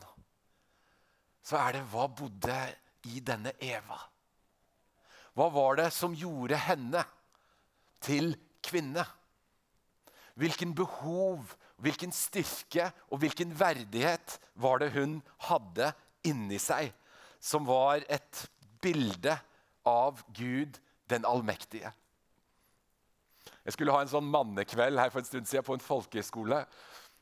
så 1.42 1.58
er 1.58 1.78
det 1.78 1.88
hva 1.90 2.08
bodde 2.10 2.58
i 3.10 3.22
denne 3.26 3.54
Eva? 3.62 3.98
Hva 5.34 5.48
var 5.54 5.80
det 5.80 5.88
som 5.96 6.14
gjorde 6.18 6.60
henne 6.60 7.02
til 8.04 8.36
kvinne? 8.66 9.06
Hvilken 10.38 10.76
behov, 10.76 11.56
hvilken 11.82 12.14
styrke 12.14 12.90
og 13.10 13.22
hvilken 13.24 13.54
verdighet 13.58 14.38
var 14.54 14.82
det 14.82 14.92
hun 14.96 15.20
hadde 15.48 15.92
inni 16.28 16.60
seg, 16.62 16.92
som 17.42 17.66
var 17.66 18.06
et 18.10 18.46
bilde 18.82 19.34
av 19.88 20.22
Gud 20.38 20.78
den 21.10 21.26
allmektige? 21.26 21.92
Jeg 23.62 23.76
skulle 23.76 23.94
ha 23.94 24.02
en 24.02 24.10
sånn 24.10 24.30
mannekveld 24.30 24.98
her 24.98 25.12
for 25.14 25.22
en 25.22 25.28
stund 25.28 25.50
siden 25.50 25.66
på 25.66 25.76
en 25.78 25.86
folkehøyskole. 25.86 26.64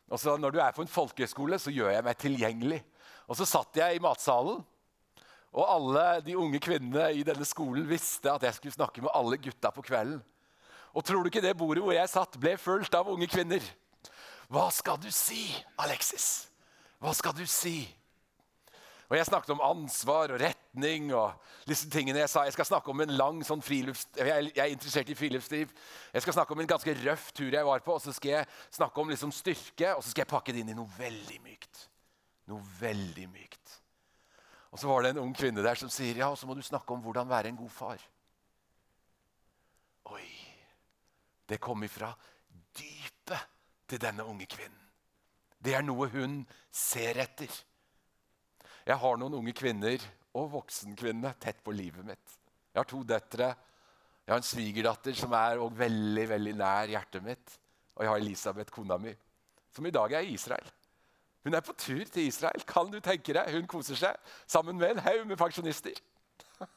Og 0.09 0.19
så 0.19 0.37
Når 0.37 0.51
du 0.51 0.59
er 0.59 0.71
på 0.75 0.81
en 0.81 0.91
folkehøyskole, 0.91 1.59
så 1.59 1.71
gjør 1.71 1.91
jeg 1.91 2.03
meg 2.03 2.17
tilgjengelig. 2.17 2.83
Og 3.27 3.37
Så 3.37 3.45
satt 3.45 3.75
jeg 3.75 3.95
i 3.95 4.03
matsalen, 4.03 4.65
Og 5.51 5.65
alle 5.65 6.21
de 6.21 6.37
unge 6.37 6.59
kvinnene 6.61 7.07
i 7.17 7.23
denne 7.25 7.45
skolen 7.45 7.87
visste 7.89 8.29
at 8.29 8.43
jeg 8.43 8.53
skulle 8.53 8.75
snakke 8.75 9.01
med 9.01 9.09
alle 9.17 9.37
gutta 9.37 9.71
på 9.73 9.81
kvelden. 9.81 10.21
Og 10.93 11.03
tror 11.05 11.23
du 11.23 11.29
ikke 11.31 11.41
det 11.41 11.57
bordet 11.57 11.81
hvor 11.81 11.93
jeg 11.93 12.09
satt, 12.09 12.37
ble 12.37 12.53
fullt 12.57 12.93
av 12.93 13.09
unge 13.09 13.25
kvinner? 13.25 13.63
Hva 14.49 14.69
skal 14.73 14.97
du 14.97 15.11
si, 15.13 15.43
Alexis? 15.77 16.49
Hva 16.99 17.13
skal 17.13 17.35
du 17.37 17.45
si? 17.45 17.83
Og 19.09 19.17
Jeg 19.17 19.25
snakket 19.25 19.53
om 19.55 19.61
ansvar 19.65 20.33
og 20.33 20.41
retning 20.41 21.07
og 21.17 21.33
disse 21.69 21.89
tingene 21.89 22.21
jeg 22.21 22.29
sa. 22.29 22.43
Jeg 22.45 22.53
skal 22.53 22.67
snakke 22.69 22.91
om 22.91 23.01
en 23.01 23.13
lang 23.17 23.39
sånn 23.45 23.61
frilufts... 23.65 24.05
Jeg 24.17 24.51
er 24.53 24.69
interessert 24.69 25.09
i 25.09 25.17
friluftsliv. 25.17 25.71
Jeg 26.13 26.25
skal 26.25 26.37
snakke 26.37 26.53
om 26.53 26.61
en 26.61 26.69
ganske 26.69 26.93
røff 27.01 27.31
tur 27.33 27.49
jeg 27.49 27.65
var 27.65 27.81
på, 27.85 27.95
og 27.97 28.03
så 28.03 28.13
skal 28.13 28.35
jeg 28.35 28.49
snakke 28.77 29.01
om 29.01 29.09
liksom 29.09 29.33
styrke. 29.33 29.95
Og 29.95 30.03
så 30.03 30.13
skal 30.13 30.25
jeg 30.25 30.31
pakke 30.33 30.53
det 30.53 30.61
inn 30.61 30.73
i 30.73 30.77
noe 30.77 30.89
veldig 30.97 31.39
mykt. 31.45 31.81
Noe 32.53 32.61
veldig 32.81 33.25
mykt. 33.33 33.75
Og 34.69 34.81
så 34.81 34.89
var 34.89 35.01
det 35.01 35.15
en 35.15 35.23
ung 35.23 35.33
kvinne 35.33 35.65
der 35.65 35.77
som 35.81 35.89
sier 35.93 36.21
ja, 36.21 36.29
og 36.29 36.37
så 36.37 36.49
må 36.49 36.57
du 36.57 36.61
snakke 36.65 36.93
om 36.93 37.01
hvordan 37.01 37.29
være 37.29 37.49
en 37.49 37.57
god 37.57 37.73
far. 37.73 38.05
Oi. 40.13 40.25
Det 41.49 41.57
kom 41.57 41.81
ifra 41.85 42.13
til 43.89 44.01
denne 44.01 44.25
unge 44.25 44.47
kvinnen. 44.49 44.85
Det 45.59 45.73
er 45.75 45.83
noe 45.83 46.07
hun 46.13 46.39
ser 46.71 47.19
etter. 47.19 47.51
Jeg 48.87 48.97
har 49.01 49.17
noen 49.19 49.41
unge 49.41 49.53
kvinner 49.53 50.03
og 50.39 50.53
voksenkvinner 50.53 51.35
tett 51.41 51.59
på 51.65 51.73
livet 51.75 52.05
mitt. 52.07 52.37
Jeg 52.71 52.79
har 52.79 52.87
to 52.87 53.01
døtre. 53.03 53.49
Jeg 54.25 54.33
har 54.33 54.39
en 54.39 54.45
svigerdatter 54.45 55.17
som 55.17 55.33
er 55.35 55.59
veldig 55.59 56.25
veldig 56.29 56.53
nær 56.61 56.91
hjertet 56.93 57.25
mitt. 57.25 57.57
Og 57.97 58.05
jeg 58.05 58.11
har 58.13 58.21
Elisabeth, 58.21 58.71
kona 58.71 58.95
mi, 59.01 59.11
som 59.75 59.85
i 59.85 59.91
dag 59.91 60.13
er 60.15 60.23
i 60.23 60.35
Israel. 60.37 60.69
Hun 61.43 61.53
er 61.53 61.65
på 61.65 61.73
tur 61.73 62.03
til 62.05 62.27
Israel. 62.27 62.63
Kan 62.67 62.91
du 62.91 62.99
tenke 63.03 63.33
deg? 63.35 63.51
Hun 63.51 63.67
koser 63.67 63.99
seg 63.99 64.15
sammen 64.47 64.77
med 64.77 64.95
en 64.95 65.03
haug 65.03 65.27
med 65.27 65.37
pensjonister. 65.37 65.99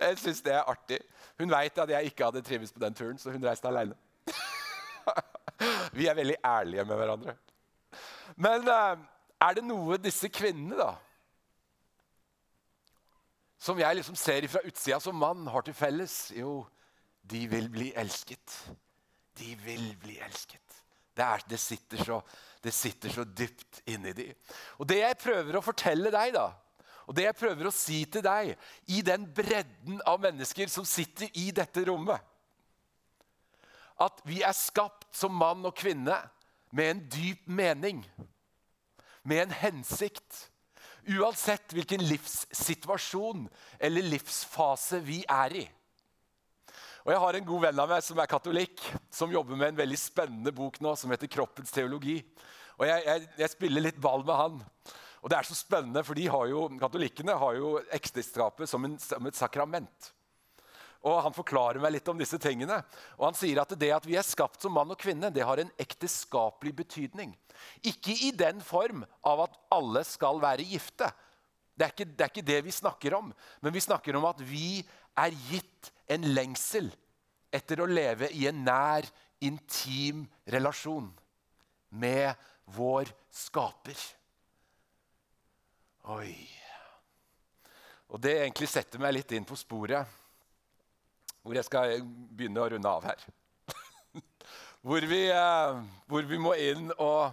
Jeg 0.00 0.18
syns 0.20 0.42
det 0.44 0.52
er 0.52 0.68
artig. 0.68 0.98
Hun 1.38 1.50
veit 1.52 1.78
at 1.78 1.90
jeg 1.90 2.10
ikke 2.10 2.24
hadde 2.24 2.42
trives 2.42 2.72
på 2.72 2.80
den 2.80 2.94
turen, 2.94 3.18
så 3.18 3.30
hun 3.30 3.44
reiste 3.44 3.68
aleine. 3.68 3.94
Vi 5.96 6.06
er 6.06 6.18
veldig 6.18 6.36
ærlige 6.46 6.84
med 6.86 7.00
hverandre. 7.00 7.36
Men 8.40 8.68
uh, 8.68 8.98
er 9.42 9.56
det 9.56 9.64
noe 9.66 9.98
disse 10.00 10.30
kvinnene, 10.32 10.78
da, 10.78 10.92
som 13.60 13.78
jeg 13.80 13.98
liksom 13.98 14.16
ser 14.16 14.46
fra 14.48 14.62
utsida 14.64 15.00
som 15.02 15.18
mann, 15.20 15.48
har 15.52 15.66
til 15.66 15.76
felles? 15.76 16.30
Jo, 16.36 16.62
de 17.28 17.42
vil 17.50 17.68
bli 17.72 17.90
elsket. 17.98 18.56
De 19.36 19.52
vil 19.64 19.90
bli 20.00 20.16
elsket. 20.22 20.78
Det, 21.16 21.26
er, 21.26 21.44
det, 21.50 21.58
sitter, 21.60 22.00
så, 22.04 22.20
det 22.64 22.72
sitter 22.72 23.12
så 23.12 23.26
dypt 23.26 23.82
inni 23.90 24.14
de. 24.16 24.30
Og 24.80 24.88
det 24.88 25.02
jeg 25.02 25.20
prøver 25.20 25.58
å 25.58 25.64
fortelle 25.64 26.12
deg, 26.14 26.32
da, 26.38 26.48
og 27.10 27.16
det 27.18 27.26
jeg 27.26 27.36
prøver 27.36 27.66
å 27.66 27.74
si 27.74 28.04
til 28.06 28.22
deg 28.24 28.52
i 28.94 29.00
den 29.04 29.26
bredden 29.34 29.98
av 30.08 30.20
mennesker 30.22 30.70
som 30.70 30.86
sitter 30.86 31.28
i 31.42 31.50
dette 31.52 31.82
rommet 31.88 32.29
At 34.00 34.22
vi 34.24 34.40
er 34.42 34.56
skapt 34.56 35.08
som 35.16 35.34
mann 35.36 35.66
og 35.68 35.76
kvinne 35.76 36.16
med 36.72 36.90
en 36.92 37.02
dyp 37.12 37.48
mening 37.50 38.04
med 39.22 39.42
en 39.42 39.52
hensikt. 39.52 40.46
Uansett 41.08 41.72
hvilken 41.74 42.02
livssituasjon 42.04 43.46
eller 43.80 44.08
livsfase 44.12 45.00
vi 45.04 45.22
er 45.28 45.56
i. 45.62 45.66
Og 47.00 47.12
Jeg 47.14 47.20
har 47.22 47.36
en 47.36 47.46
god 47.48 47.62
venn 47.64 47.80
av 47.80 47.88
meg 47.88 48.04
som 48.04 48.18
er 48.20 48.28
katolikk, 48.28 48.82
som 49.10 49.32
jobber 49.32 49.56
med 49.56 49.72
en 49.72 49.78
veldig 49.80 49.98
spennende 49.98 50.52
bok 50.52 50.80
nå 50.84 50.92
som 50.96 51.10
heter 51.10 51.30
'Kroppens 51.32 51.72
teologi'. 51.72 52.20
Og 52.78 52.86
jeg, 52.86 53.04
jeg, 53.06 53.28
jeg 53.38 53.50
spiller 53.50 53.80
litt 53.80 54.00
ball 54.00 54.24
med 54.24 54.36
han. 54.36 54.60
Og 55.20 55.30
det 55.30 55.36
er 55.36 55.48
så 55.48 55.54
spennende, 55.56 56.04
for 56.04 56.16
har 56.16 56.46
jo, 56.48 56.68
Katolikkene 56.80 57.36
har 57.36 57.56
jo 57.56 57.80
ekteskapet 57.92 58.68
som, 58.68 58.98
som 58.98 59.26
et 59.26 59.36
sakrament. 59.36 60.12
Og 61.06 61.22
Han 61.24 61.34
forklarer 61.34 61.80
meg 61.80 61.94
litt 61.94 62.08
om 62.12 62.18
disse 62.20 62.38
tingene. 62.40 62.80
Og 63.18 63.30
Han 63.30 63.38
sier 63.38 63.62
at 63.62 63.72
det 63.78 63.90
at 63.94 64.06
vi 64.08 64.18
er 64.20 64.26
skapt 64.26 64.60
som 64.62 64.74
mann 64.76 64.92
og 64.92 65.00
kvinne, 65.00 65.32
det 65.32 65.46
har 65.46 65.62
en 65.62 65.72
ekteskapelig 65.80 66.74
betydning. 66.82 67.32
Ikke 67.86 68.14
i 68.26 68.32
den 68.36 68.60
form 68.64 69.04
av 69.26 69.46
at 69.46 69.56
alle 69.72 70.04
skal 70.08 70.40
være 70.42 70.66
gifte. 70.68 71.08
Det 71.74 71.86
er, 71.86 71.94
ikke, 71.94 72.08
det 72.12 72.24
er 72.24 72.32
ikke 72.34 72.48
det 72.50 72.60
vi 72.66 72.76
snakker 72.76 73.16
om. 73.16 73.32
Men 73.64 73.72
vi 73.72 73.84
snakker 73.84 74.16
om 74.18 74.28
at 74.28 74.42
vi 74.44 74.82
er 75.16 75.36
gitt 75.48 75.92
en 76.10 76.26
lengsel 76.34 76.90
etter 77.50 77.80
å 77.80 77.88
leve 77.88 78.28
i 78.36 78.46
en 78.50 78.64
nær, 78.66 79.08
intim 79.40 80.26
relasjon 80.52 81.06
med 81.96 82.36
vår 82.76 83.08
skaper. 83.32 83.96
Oi. 86.12 86.34
Og 88.12 88.20
det 88.20 88.34
egentlig 88.42 88.68
setter 88.68 89.00
meg 89.00 89.14
litt 89.16 89.32
inn 89.32 89.48
på 89.48 89.56
sporet 89.56 90.19
hvor 91.50 91.58
jeg 91.58 91.66
skal 91.66 92.04
begynne 92.30 92.62
å 92.62 92.68
runde 92.70 92.90
av 92.94 93.06
her. 93.08 93.22
hvor, 94.86 95.02
vi, 95.02 95.24
eh, 95.34 95.80
hvor, 96.06 96.28
vi, 96.30 96.38
må 96.38 96.52
inn 96.62 96.92
og, 96.94 97.32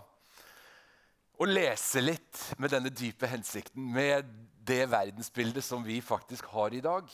og, 1.37 1.43
lese 1.45 2.01
litt 2.01 2.41
med 2.57 2.73
denne 2.73 2.89
dype 2.89 3.29
hensikten. 3.29 3.83
Med 3.93 4.25
det 4.65 4.87
verdensbildet 4.89 5.61
som 5.61 5.85
vi 5.85 5.99
faktisk 6.01 6.49
har 6.55 6.73
i 6.73 6.81
dag. 6.81 7.13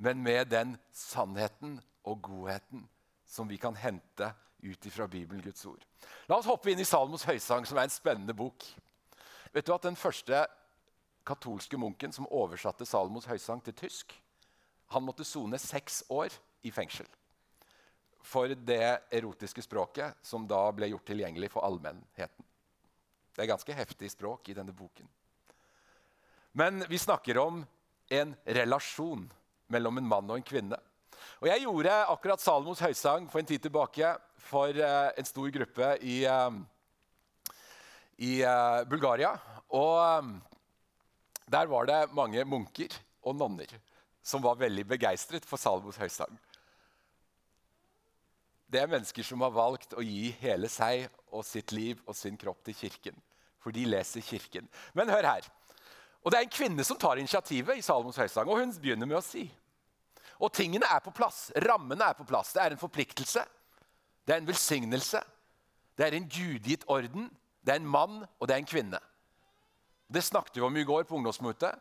Men 0.00 0.24
med 0.24 0.48
den 0.48 0.72
sannheten 0.96 1.76
og 2.08 2.24
godheten 2.24 2.88
som 3.28 3.52
vi 3.52 3.60
kan 3.60 3.76
hente 3.76 4.32
ut 4.64 4.88
ifra 4.88 5.04
Bibelen, 5.04 5.44
Guds 5.44 5.68
ord. 5.68 5.84
La 6.24 6.40
oss 6.40 6.48
hoppe 6.48 6.72
inn 6.72 6.80
i 6.80 6.88
Salmos 6.88 7.28
høysang, 7.28 7.68
som 7.68 7.76
er 7.76 7.84
en 7.84 7.92
spennende 7.92 8.32
bok. 8.32 8.64
Vet 9.52 9.68
du 9.68 9.76
at 9.76 9.84
Den 9.84 10.00
første 10.00 10.46
katolske 11.28 11.76
munken 11.76 12.16
som 12.16 12.32
oversatte 12.32 12.88
Salmos 12.88 13.28
høysang 13.28 13.60
til 13.68 13.76
tysk, 13.76 14.16
han 14.94 15.04
måtte 15.04 15.26
sone 15.26 15.58
seks 15.60 16.02
år 16.14 16.32
i 16.64 16.72
fengsel 16.74 17.08
for 18.24 18.48
det 18.48 18.98
erotiske 19.12 19.62
språket 19.62 20.16
som 20.24 20.46
da 20.48 20.62
ble 20.72 20.88
gjort 20.88 21.04
tilgjengelig 21.10 21.50
for 21.52 21.66
allmennheten. 21.66 22.46
Det 23.34 23.42
er 23.44 23.50
ganske 23.50 23.76
heftig 23.76 24.08
språk 24.14 24.48
i 24.48 24.56
denne 24.56 24.72
boken. 24.72 25.06
Men 26.56 26.84
vi 26.88 26.98
snakker 26.98 27.38
om 27.42 27.64
en 28.08 28.34
relasjon 28.46 29.26
mellom 29.74 29.98
en 29.98 30.08
mann 30.08 30.30
og 30.30 30.38
en 30.38 30.46
kvinne. 30.46 30.78
Og 31.42 31.48
Jeg 31.50 31.64
gjorde 31.64 31.94
akkurat 32.14 32.40
Salomos 32.40 32.80
høysang 32.80 33.26
for 33.30 33.42
en 33.42 33.48
tid 33.48 33.62
tilbake 33.64 34.14
for 34.40 34.70
uh, 34.70 35.10
en 35.18 35.28
stor 35.28 35.50
gruppe 35.50 35.90
i, 36.00 36.22
uh, 36.24 36.54
i 38.22 38.38
uh, 38.44 38.84
Bulgaria. 38.88 39.34
Og 39.74 40.30
der 41.50 41.68
var 41.68 41.90
det 41.90 42.00
mange 42.14 42.44
munker 42.48 42.94
og 43.24 43.36
nonner 43.36 43.74
som 44.24 44.42
var 44.42 44.56
veldig 44.56 44.86
begeistret 44.88 45.44
for 45.46 45.60
Salmos 45.60 46.00
høysang. 46.00 46.32
Det 48.64 48.80
er 48.80 48.90
mennesker 48.90 49.26
som 49.26 49.44
har 49.44 49.52
valgt 49.54 49.92
å 49.94 50.02
gi 50.02 50.32
hele 50.40 50.70
seg 50.72 51.04
og 51.30 51.44
sitt 51.46 51.74
liv 51.76 52.00
og 52.08 52.16
sin 52.16 52.38
kropp 52.40 52.64
til 52.64 52.74
Kirken. 52.78 53.20
For 53.62 53.74
de 53.74 53.84
leser 53.86 54.24
Kirken. 54.24 54.66
Men 54.96 55.12
hør 55.12 55.28
her. 55.28 55.46
Og 56.24 56.32
Det 56.32 56.38
er 56.38 56.46
en 56.46 56.56
kvinne 56.56 56.84
som 56.88 56.96
tar 56.98 57.20
initiativet 57.20 57.78
i 57.78 57.84
Salmos 57.84 58.16
høysang. 58.16 58.48
Og 58.48 58.58
hun 58.62 58.72
begynner 58.80 59.06
med 59.06 59.20
å 59.20 59.24
si. 59.24 59.44
Og 60.40 60.50
tingene 60.52 60.88
er 60.90 61.04
på 61.04 61.12
plass. 61.14 61.50
Rammene 61.68 62.08
er 62.08 62.16
på 62.16 62.26
plass. 62.26 62.54
Det 62.56 62.62
er 62.64 62.74
en 62.74 62.80
forpliktelse. 62.80 63.44
Det 64.24 64.34
er 64.34 64.40
en 64.40 64.48
velsignelse. 64.48 65.20
Det 65.94 66.06
er 66.06 66.16
en 66.16 66.28
gudgitt 66.28 66.88
orden. 66.90 67.28
Det 67.64 67.74
er 67.74 67.80
en 67.80 67.92
mann, 67.92 68.24
og 68.40 68.48
det 68.48 68.56
er 68.56 68.64
en 68.64 68.68
kvinne. 68.68 69.00
Det 70.08 70.24
snakket 70.24 70.56
vi 70.56 70.64
om 70.64 70.76
i 70.76 70.84
går 70.84 71.04
på 71.08 71.16
ungdomsmøtet 71.16 71.76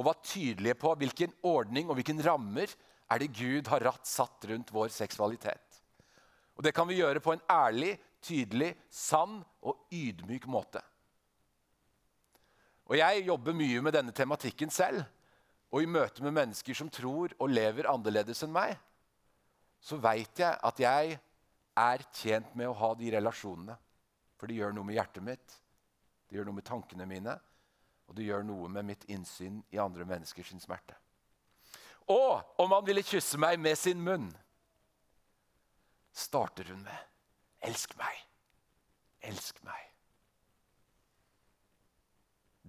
og 0.00 0.06
var 0.08 0.22
tydelige 0.24 0.78
på 0.80 0.94
hvilken 0.96 1.34
ordning 1.44 1.90
og 1.90 1.98
hvilken 1.98 2.22
rammer 2.24 2.72
er 3.10 3.20
det 3.20 3.34
Gud 3.36 3.68
har 3.68 3.84
ratt 3.84 4.08
satt 4.08 4.46
rundt 4.48 4.72
vår 4.72 4.88
seksualitet. 4.94 5.80
Og 6.56 6.64
Det 6.64 6.72
kan 6.76 6.88
vi 6.88 7.00
gjøre 7.00 7.20
på 7.20 7.34
en 7.34 7.42
ærlig, 7.50 7.98
tydelig, 8.22 8.74
sann 8.88 9.42
og 9.60 9.86
ydmyk 9.92 10.46
måte. 10.48 10.80
Og 12.88 12.96
Jeg 12.96 13.26
jobber 13.26 13.52
mye 13.52 13.80
med 13.80 13.92
denne 13.92 14.12
tematikken 14.12 14.70
selv. 14.70 15.04
Og 15.70 15.82
i 15.82 15.86
møte 15.86 16.22
med 16.22 16.34
mennesker 16.34 16.74
som 16.74 16.88
tror 16.90 17.30
og 17.38 17.52
lever 17.52 17.86
annerledes 17.86 18.42
enn 18.42 18.50
meg, 18.50 18.72
så 19.80 19.96
veit 20.02 20.40
jeg 20.42 20.56
at 20.66 20.80
jeg 20.82 21.18
er 21.78 22.02
tjent 22.12 22.56
med 22.58 22.66
å 22.66 22.74
ha 22.74 22.88
de 22.98 23.12
relasjonene. 23.14 23.76
For 24.36 24.50
det 24.50 24.56
gjør 24.58 24.74
noe 24.74 24.88
med 24.88 24.98
hjertet 24.98 25.22
mitt, 25.22 25.54
det 26.26 26.36
gjør 26.36 26.48
noe 26.48 26.58
med 26.58 26.66
tankene 26.66 27.06
mine, 27.06 27.36
og 28.10 28.16
det 28.18 28.26
gjør 28.26 28.42
noe 28.42 28.68
med 28.68 28.88
mitt 28.88 29.04
innsyn 29.06 29.60
i 29.70 29.78
andre 29.78 30.02
menneskers 30.02 30.50
smerte. 30.58 30.96
Og 32.10 32.42
om 32.58 32.72
han 32.74 32.82
ville 32.82 33.06
kysse 33.06 33.38
meg 33.38 33.60
med 33.62 33.78
sin 33.78 34.00
munn, 34.02 34.26
starter 36.10 36.72
hun 36.72 36.82
med 36.82 37.06
'Elsk 37.62 37.96
meg, 37.96 38.16
elsk 39.22 39.62
meg'. 39.62 39.92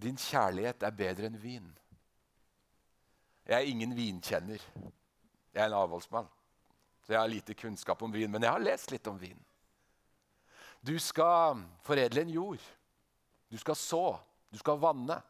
Din 0.01 0.17
kjærlighet 0.17 0.83
er 0.83 0.91
bedre 0.91 1.25
enn 1.25 1.41
vin. 1.41 1.77
Jeg 3.45 3.55
er 3.55 3.69
ingen 3.69 3.95
vinkjenner. 3.95 4.61
Jeg 5.53 5.63
er 5.63 5.65
en 5.65 5.73
avholdsmann, 5.73 6.27
så 7.01 7.13
jeg 7.13 7.19
har 7.19 7.27
lite 7.27 7.53
kunnskap 7.53 8.01
om 8.01 8.13
vin. 8.13 8.31
Men 8.31 8.43
jeg 8.43 8.51
har 8.51 8.59
lest 8.59 8.91
litt 8.91 9.07
om 9.07 9.19
vin. 9.19 9.39
Du 10.81 10.99
skal 10.99 11.63
foredle 11.83 12.21
en 12.21 12.29
jord. 12.29 12.61
Du 13.49 13.57
skal 13.57 13.75
så. 13.75 14.19
Du 14.51 14.57
skal 14.57 14.79
vanne. 14.79 15.21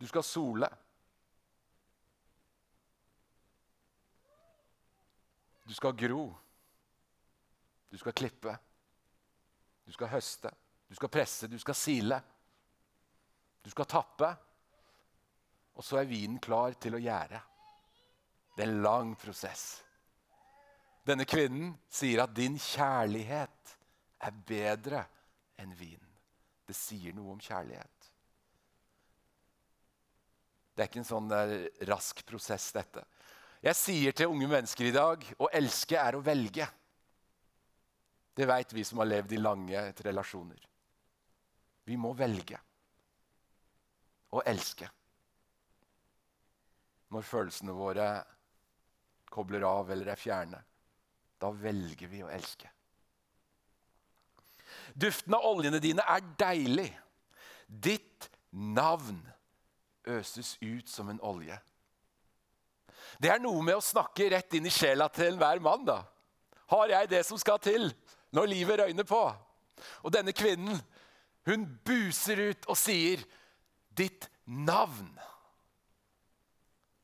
Du 0.00 0.06
skal 0.08 0.24
sole. 0.24 0.68
Du 5.64 5.74
skal 5.74 5.92
gro. 5.92 6.24
Du 7.90 7.98
skal 7.98 8.12
klippe. 8.16 8.56
Du 9.84 9.92
skal 9.92 10.08
høste. 10.08 10.50
Du 10.88 10.96
skal 10.96 11.12
presse. 11.12 11.50
Du 11.52 11.58
skal 11.60 11.76
sile. 11.76 12.22
Du 13.60 13.70
skal 13.70 13.86
tappe. 13.86 14.30
Og 15.76 15.84
så 15.84 16.00
er 16.00 16.08
vinen 16.08 16.40
klar 16.40 16.80
til 16.80 16.96
å 16.96 17.02
gjære. 17.04 17.42
Det 18.56 18.64
er 18.64 18.72
en 18.72 18.82
lang 18.82 19.12
prosess. 19.20 19.82
Denne 21.06 21.28
kvinnen 21.28 21.74
sier 21.88 22.24
at 22.24 22.32
'din 22.34 22.56
kjærlighet 22.56 23.76
er 24.20 24.42
bedre 24.46 25.04
enn 25.58 25.76
vin'. 25.76 26.08
Det 26.66 26.76
sier 26.76 27.12
noe 27.12 27.32
om 27.32 27.40
kjærlighet. 27.40 27.99
Det 30.80 30.86
er 30.86 30.88
ikke 30.88 31.00
en 31.02 31.04
sånn 31.04 31.32
rask 31.84 32.20
prosess, 32.24 32.70
dette. 32.72 33.02
Jeg 33.60 33.76
sier 33.76 34.14
til 34.16 34.30
unge 34.32 34.46
mennesker 34.48 34.86
i 34.88 34.92
dag 34.94 35.24
å 35.36 35.50
elske 35.52 35.98
er 36.00 36.16
å 36.16 36.22
velge. 36.24 36.64
Det 38.32 38.46
veit 38.48 38.70
vi 38.72 38.80
som 38.88 39.02
har 39.02 39.10
levd 39.10 39.34
i 39.36 39.40
lange 39.42 39.82
relasjoner. 40.06 40.62
Vi 41.84 41.98
må 42.00 42.14
velge 42.16 42.56
å 44.32 44.40
elske. 44.48 44.88
Når 47.12 47.26
følelsene 47.28 47.74
våre 47.76 48.06
kobler 49.28 49.66
av 49.68 49.92
eller 49.92 50.14
er 50.14 50.22
fjerne. 50.22 50.62
Da 51.36 51.50
velger 51.52 52.08
vi 52.08 52.22
å 52.24 52.30
elske. 52.32 52.72
Duften 54.96 55.36
av 55.36 55.44
oljene 55.50 55.82
dine 55.84 56.08
er 56.08 56.24
deilig. 56.40 56.88
Ditt 57.68 58.30
navn 58.56 59.20
øses 60.18 60.56
ut 60.60 60.88
som 60.88 61.08
en 61.10 61.20
olje. 61.22 61.56
Det 63.20 63.30
er 63.32 63.42
noe 63.42 63.62
med 63.64 63.78
å 63.78 63.84
snakke 63.84 64.30
rett 64.32 64.54
inn 64.56 64.68
i 64.68 64.72
sjela 64.72 65.08
til 65.12 65.34
enhver 65.34 65.60
mann. 65.62 65.84
da. 65.84 66.02
Har 66.70 66.88
jeg 66.88 67.10
det 67.10 67.24
som 67.26 67.38
skal 67.38 67.58
til 67.58 67.90
når 68.32 68.46
livet 68.46 68.80
røyner 68.80 69.04
på? 69.04 69.22
Og 70.04 70.12
denne 70.12 70.32
kvinnen, 70.32 70.80
hun 71.48 71.66
buser 71.84 72.50
ut 72.50 72.66
og 72.68 72.76
sier, 72.76 73.24
'Ditt 73.90 74.30
navn'. 74.46 75.18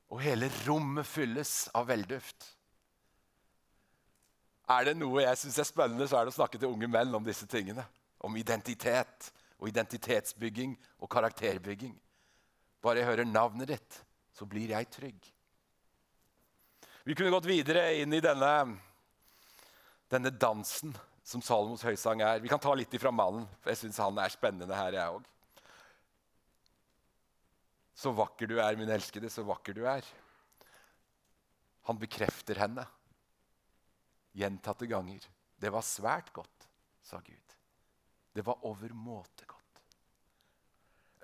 Og 0.09 0.21
hele 0.21 0.51
rommet 0.67 1.07
fylles 1.07 1.69
av 1.75 1.89
velduft. 1.89 2.57
Er 4.69 4.85
det 4.85 4.97
noe 4.97 5.23
jeg 5.23 5.39
syns 5.39 5.59
er 5.59 5.65
spennende, 5.69 6.09
så 6.09 6.19
er 6.19 6.27
det 6.27 6.35
å 6.35 6.39
snakke 6.41 6.59
til 6.59 6.69
unge 6.69 6.89
menn 6.91 7.15
om 7.15 7.25
disse 7.25 7.47
tingene. 7.47 7.85
Om 8.19 8.37
identitet 8.37 9.33
og 9.59 9.69
identitetsbygging 9.69 10.77
og 10.99 11.11
karakterbygging. 11.11 11.95
Bare 12.87 13.03
jeg 13.03 13.09
hører 13.09 13.27
navnet 13.27 13.73
ditt, 13.73 13.99
så 14.31 14.47
blir 14.47 14.71
jeg 14.71 14.87
trygg. 14.95 15.33
Vi 17.07 17.15
kunne 17.19 17.33
gått 17.35 17.49
videre 17.51 17.89
inn 17.99 18.15
i 18.15 18.23
denne, 18.23 18.53
denne 20.11 20.31
dansen 20.31 20.95
som 21.27 21.43
Salomos 21.43 21.83
høysang 21.87 22.23
er. 22.23 22.39
Vi 22.43 22.51
kan 22.51 22.63
ta 22.63 22.75
litt 22.79 22.95
ifra 22.95 23.11
mannen, 23.11 23.49
for 23.59 23.73
jeg 23.73 23.81
syns 23.83 23.99
han 24.03 24.19
er 24.23 24.31
spennende 24.31 24.79
her, 24.79 24.95
jeg 24.95 25.17
òg. 25.17 25.27
Så 27.97 28.13
vakker 28.15 28.51
du 28.51 28.59
er, 28.61 28.79
min 28.79 28.93
elskede, 28.93 29.31
så 29.33 29.43
vakker 29.47 29.75
du 29.75 29.83
er. 29.89 30.07
Han 31.89 31.99
bekrefter 31.99 32.61
henne 32.61 32.85
gjentatte 34.37 34.87
ganger. 34.91 35.27
Det 35.57 35.73
var 35.73 35.87
svært 35.87 36.31
godt, 36.37 36.71
sa 37.03 37.23
Gud. 37.25 37.55
Det 38.37 38.45
var 38.47 38.67
overmåte 38.69 39.49
godt. 39.49 39.56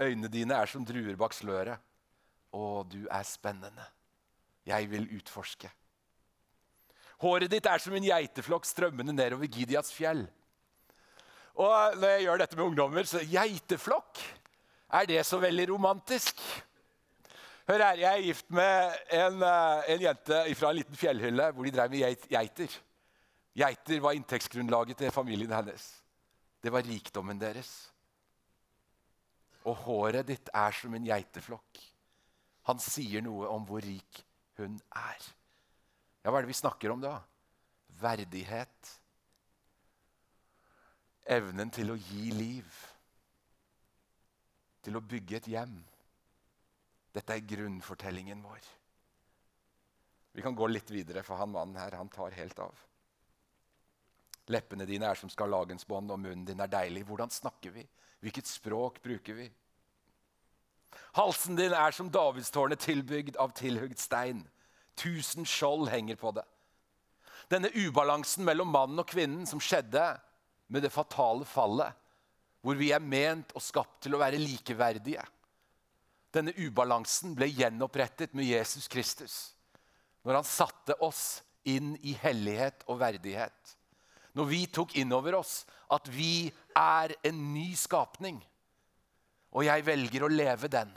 Øynene 0.09 0.31
dine 0.33 0.57
er 0.59 0.71
som 0.71 0.85
druer 0.87 1.17
bak 1.19 1.35
sløret. 1.37 1.81
Å, 2.53 2.83
du 2.85 3.07
er 3.07 3.25
spennende. 3.27 3.87
Jeg 4.69 4.91
vil 4.91 5.09
utforske. 5.17 5.71
Håret 7.23 7.51
ditt 7.51 7.67
er 7.71 7.79
som 7.83 7.95
en 7.95 8.07
geiteflokk 8.07 8.67
strømmende 8.67 9.15
nedover 9.15 9.47
Gideas 9.47 9.93
fjell. 9.95 10.25
Og 11.55 11.99
når 12.01 12.15
jeg 12.17 12.25
gjør 12.27 12.41
dette 12.43 12.59
med 12.59 12.65
ungdommer, 12.65 13.07
så 13.07 13.21
Geiteflokk? 13.29 14.21
Er 14.93 15.09
det 15.09 15.23
så 15.29 15.39
veldig 15.41 15.69
romantisk? 15.71 16.41
Hør 17.69 17.85
her, 17.85 17.97
Jeg 17.97 18.19
er 18.19 18.25
gift 18.27 18.51
med 18.51 18.97
en, 19.11 19.43
eh, 19.43 19.93
en 19.95 20.01
jente 20.01 20.55
fra 20.55 20.71
en 20.71 20.77
liten 20.77 20.97
fjellhylle 20.97 21.53
hvor 21.53 21.65
de 21.65 21.71
drev 21.71 21.91
med 21.91 22.27
geiter. 22.29 22.69
Geiter 23.55 24.01
var 24.01 24.13
inntektsgrunnlaget 24.13 24.99
til 24.99 25.11
familien 25.11 25.53
hennes. 25.53 26.03
Det 26.63 26.73
var 26.73 26.83
rikdommen 26.83 27.39
deres. 27.39 27.92
Og 29.69 29.77
håret 29.85 30.27
ditt 30.27 30.51
er 30.55 30.75
som 30.75 30.95
en 30.95 31.07
geiteflokk. 31.07 31.81
Han 32.71 32.83
sier 32.83 33.23
noe 33.25 33.49
om 33.51 33.65
hvor 33.67 33.83
rik 33.83 34.23
hun 34.59 34.79
er. 34.99 35.31
Ja, 36.23 36.31
hva 36.31 36.39
er 36.39 36.47
det 36.47 36.53
vi 36.53 36.59
snakker 36.59 36.95
om 36.95 37.03
da? 37.03 37.17
Verdighet. 38.03 38.93
Evnen 41.31 41.71
til 41.75 41.93
å 41.95 41.99
gi 41.99 42.31
liv. 42.35 42.79
Til 44.83 44.99
å 44.99 45.03
bygge 45.07 45.39
et 45.39 45.51
hjem. 45.51 45.75
Dette 47.13 47.35
er 47.35 47.47
grunnfortellingen 47.47 48.43
vår. 48.43 48.63
Vi 50.33 50.43
kan 50.43 50.57
gå 50.57 50.67
litt 50.71 50.91
videre, 50.91 51.23
for 51.27 51.37
han 51.37 51.53
mannen 51.53 51.77
her 51.77 51.99
han 51.99 52.11
tar 52.11 52.33
helt 52.39 52.59
av. 52.63 52.79
Leppene 54.51 54.87
dine 54.89 55.11
er 55.11 55.19
som 55.19 55.31
skarlagensbånd, 55.31 56.11
og 56.11 56.23
munnen 56.23 56.47
din 56.49 56.63
er 56.63 56.71
deilig. 56.73 57.05
Hvordan 57.07 57.31
snakker 57.31 57.75
vi? 57.75 57.85
Hvilket 58.23 58.47
språk 58.47 59.01
bruker 59.03 59.35
vi? 59.35 59.49
Halsen 61.17 61.57
din 61.59 61.75
er 61.75 61.93
som 61.93 62.11
Davidstårnet 62.13 62.81
tilbygd 62.81 63.37
av 63.41 63.53
tilhugd 63.57 63.99
stein. 64.01 64.45
Tusen 64.97 65.47
skjold 65.49 65.91
henger 65.93 66.17
på 66.21 66.33
det. 66.37 66.45
Denne 67.51 67.69
ubalansen 67.75 68.47
mellom 68.47 68.71
mannen 68.73 69.03
og 69.03 69.09
kvinnen 69.11 69.45
som 69.49 69.61
skjedde 69.61 70.05
med 70.73 70.85
det 70.85 70.93
fatale 70.93 71.45
fallet, 71.49 71.93
hvor 72.63 72.79
vi 72.79 72.93
er 72.95 73.03
ment 73.03 73.51
og 73.59 73.65
skapt 73.65 74.05
til 74.05 74.15
å 74.15 74.23
være 74.23 74.41
likeverdige. 74.41 75.25
Denne 76.33 76.55
ubalansen 76.57 77.35
ble 77.37 77.51
gjenopprettet 77.51 78.33
med 78.39 78.49
Jesus 78.49 78.89
Kristus 78.89 79.41
når 80.23 80.39
han 80.39 80.47
satte 80.47 80.95
oss 81.03 81.43
inn 81.67 81.97
i 82.07 82.15
hellighet 82.23 82.85
og 82.87 83.01
verdighet. 83.03 83.73
Når 84.39 84.49
vi 84.49 84.63
tok 84.73 84.95
inn 85.01 85.13
over 85.13 85.37
oss 85.43 85.63
at 85.93 86.09
vi 86.09 86.49
er 86.79 87.15
en 87.29 87.41
ny 87.53 87.73
skapning. 87.77 88.39
Og 89.53 89.67
jeg 89.67 89.85
velger 89.85 90.25
å 90.25 90.33
leve 90.33 90.71
den 90.73 90.93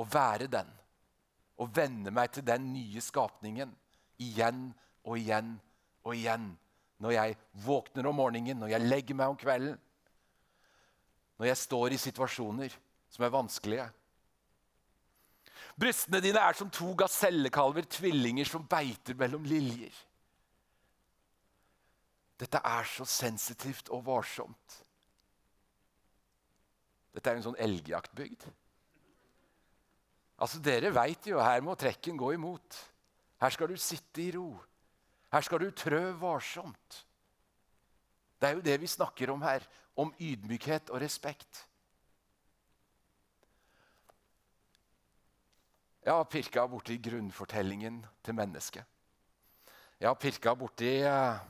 og 0.00 0.08
være 0.12 0.48
den 0.52 0.68
og 1.62 1.70
venne 1.76 2.10
meg 2.12 2.32
til 2.34 2.44
den 2.44 2.72
nye 2.72 3.00
skapningen 3.04 3.70
igjen 4.22 4.66
og 5.06 5.16
igjen 5.20 5.54
og 6.02 6.16
igjen. 6.16 6.50
Når 7.02 7.16
jeg 7.16 7.38
våkner 7.64 8.06
om 8.08 8.18
morgenen, 8.18 8.60
når 8.60 8.74
jeg 8.74 8.88
legger 8.88 9.18
meg 9.18 9.32
om 9.32 9.38
kvelden. 9.38 9.78
Når 11.40 11.50
jeg 11.50 11.60
står 11.62 11.94
i 11.94 12.00
situasjoner 12.00 12.76
som 13.12 13.26
er 13.26 13.34
vanskelige. 13.34 13.88
Brystene 15.78 16.20
dine 16.22 16.40
er 16.42 16.56
som 16.56 16.70
to 16.70 16.92
gasellekalver, 16.98 17.86
tvillinger 17.88 18.48
som 18.48 18.66
beiter 18.68 19.16
mellom 19.18 19.44
liljer. 19.48 19.94
Dette 22.42 22.58
er 22.66 22.88
så 22.90 23.06
sensitivt 23.06 23.92
og 23.94 24.02
varsomt. 24.08 24.78
Dette 27.14 27.30
er 27.30 27.38
en 27.38 27.44
sånn 27.44 27.60
elgjaktbygd. 27.60 28.48
Altså, 30.42 30.58
Dere 30.64 30.90
veit 30.90 31.28
jo 31.28 31.38
her 31.38 31.62
må 31.62 31.76
trekken 31.78 32.18
gå 32.18 32.32
imot. 32.34 32.78
Her 33.42 33.54
skal 33.54 33.70
du 33.70 33.78
sitte 33.78 34.24
i 34.24 34.32
ro. 34.34 34.48
Her 35.32 35.46
skal 35.46 35.62
du 35.62 35.70
trø 35.70 36.02
varsomt. 36.18 37.02
Det 38.40 38.48
er 38.48 38.58
jo 38.58 38.64
det 38.64 38.74
vi 38.82 38.90
snakker 38.90 39.30
om 39.30 39.44
her. 39.46 39.62
Om 39.94 40.10
ydmykhet 40.18 40.90
og 40.90 41.02
respekt. 41.04 41.66
Jeg 46.02 46.16
har 46.16 46.26
pirka 46.26 46.64
borti 46.66 46.96
grunnfortellingen 46.98 48.00
til 48.24 48.34
mennesket. 48.34 48.82
Jeg 50.00 50.08
har 50.08 50.18
pirka 50.18 50.56
borti 50.58 50.96
eh, 51.06 51.42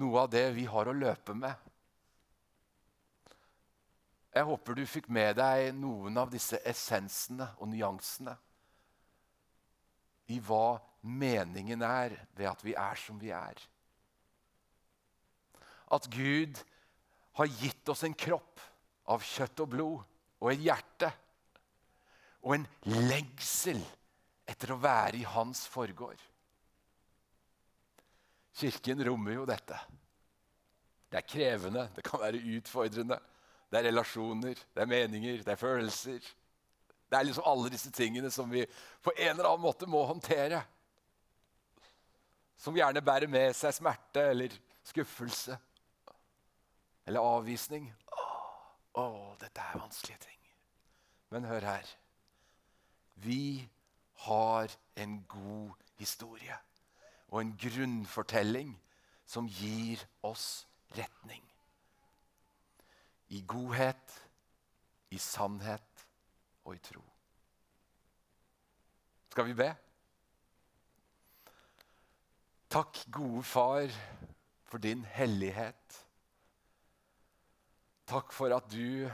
noe 0.00 0.24
av 0.24 0.30
det 0.32 0.48
vi 0.56 0.66
har 0.70 0.88
å 0.88 0.96
løpe 0.96 1.34
med 1.36 1.66
jeg 4.36 4.44
håper 4.44 4.76
du 4.76 4.82
fikk 4.84 5.06
med 5.08 5.38
deg 5.38 5.70
noen 5.78 6.18
av 6.20 6.28
disse 6.28 6.58
essensene 6.68 7.46
og 7.56 7.70
nyansene 7.72 8.34
i 10.34 10.36
hva 10.44 10.76
meningen 11.00 11.80
er 11.86 12.18
ved 12.36 12.50
at 12.50 12.64
vi 12.66 12.74
er 12.76 13.00
som 13.00 13.16
vi 13.16 13.30
er. 13.32 13.56
At 15.88 16.08
Gud 16.12 16.60
har 17.38 17.48
gitt 17.62 17.88
oss 17.88 18.04
en 18.04 18.16
kropp 18.18 18.60
av 19.14 19.24
kjøtt 19.24 19.62
og 19.64 19.72
blod 19.72 20.04
og 20.42 20.52
et 20.52 20.66
hjerte 20.66 21.12
og 22.42 22.58
en 22.58 22.68
lengsel 23.08 23.80
etter 24.44 24.74
å 24.74 24.80
være 24.82 25.22
i 25.22 25.28
hans 25.32 25.64
forgård. 25.70 26.20
Kirken 28.56 29.04
rommer 29.04 29.36
jo 29.36 29.44
dette. 29.48 29.78
Det 31.12 31.20
er 31.20 31.28
krevende, 31.28 31.86
det 31.96 32.04
kan 32.06 32.22
være 32.22 32.40
utfordrende. 32.56 33.18
Det 33.70 33.78
er 33.78 33.88
relasjoner, 33.90 34.54
det 34.74 34.82
er 34.82 34.88
meninger, 34.90 35.42
det 35.44 35.52
er 35.52 35.60
følelser. 35.60 36.24
Det 37.06 37.18
er 37.18 37.26
liksom 37.26 37.46
alle 37.46 37.70
disse 37.70 37.90
tingene 37.94 38.30
som 38.34 38.50
vi 38.50 38.64
på 39.02 39.12
en 39.16 39.34
eller 39.34 39.50
annen 39.50 39.66
måte 39.66 39.86
må 39.86 40.02
håndtere. 40.06 40.62
som 42.56 42.76
gjerne 42.76 43.02
bærer 43.04 43.28
med 43.28 43.52
seg 43.52 43.74
smerte 43.76 44.22
eller 44.30 44.54
skuffelse 44.82 45.58
eller 47.06 47.20
avvisning. 47.20 47.90
Å, 48.96 49.04
dette 49.38 49.60
er 49.60 49.76
vanskelige 49.76 50.22
ting. 50.24 50.38
Men 51.30 51.44
hør 51.44 51.66
her. 51.68 51.90
Vi 53.20 53.68
har 54.24 54.72
en 54.96 55.18
god 55.28 55.76
historie 56.00 56.56
og 57.28 57.40
en 57.40 57.54
grunnfortelling 57.58 58.74
som 59.26 59.48
gir 59.50 60.02
oss 60.26 60.66
retning. 60.96 61.42
I 63.28 63.42
godhet, 63.42 64.14
i 65.10 65.18
sannhet 65.18 66.06
og 66.64 66.76
i 66.76 66.82
tro. 66.82 67.02
Skal 69.30 69.50
vi 69.50 69.56
be? 69.58 69.72
Takk, 72.70 73.02
gode 73.12 73.42
far, 73.46 73.90
for 74.66 74.82
din 74.82 75.04
hellighet. 75.04 75.98
Takk 78.06 78.32
for 78.34 78.54
at 78.54 78.66
du 78.70 79.06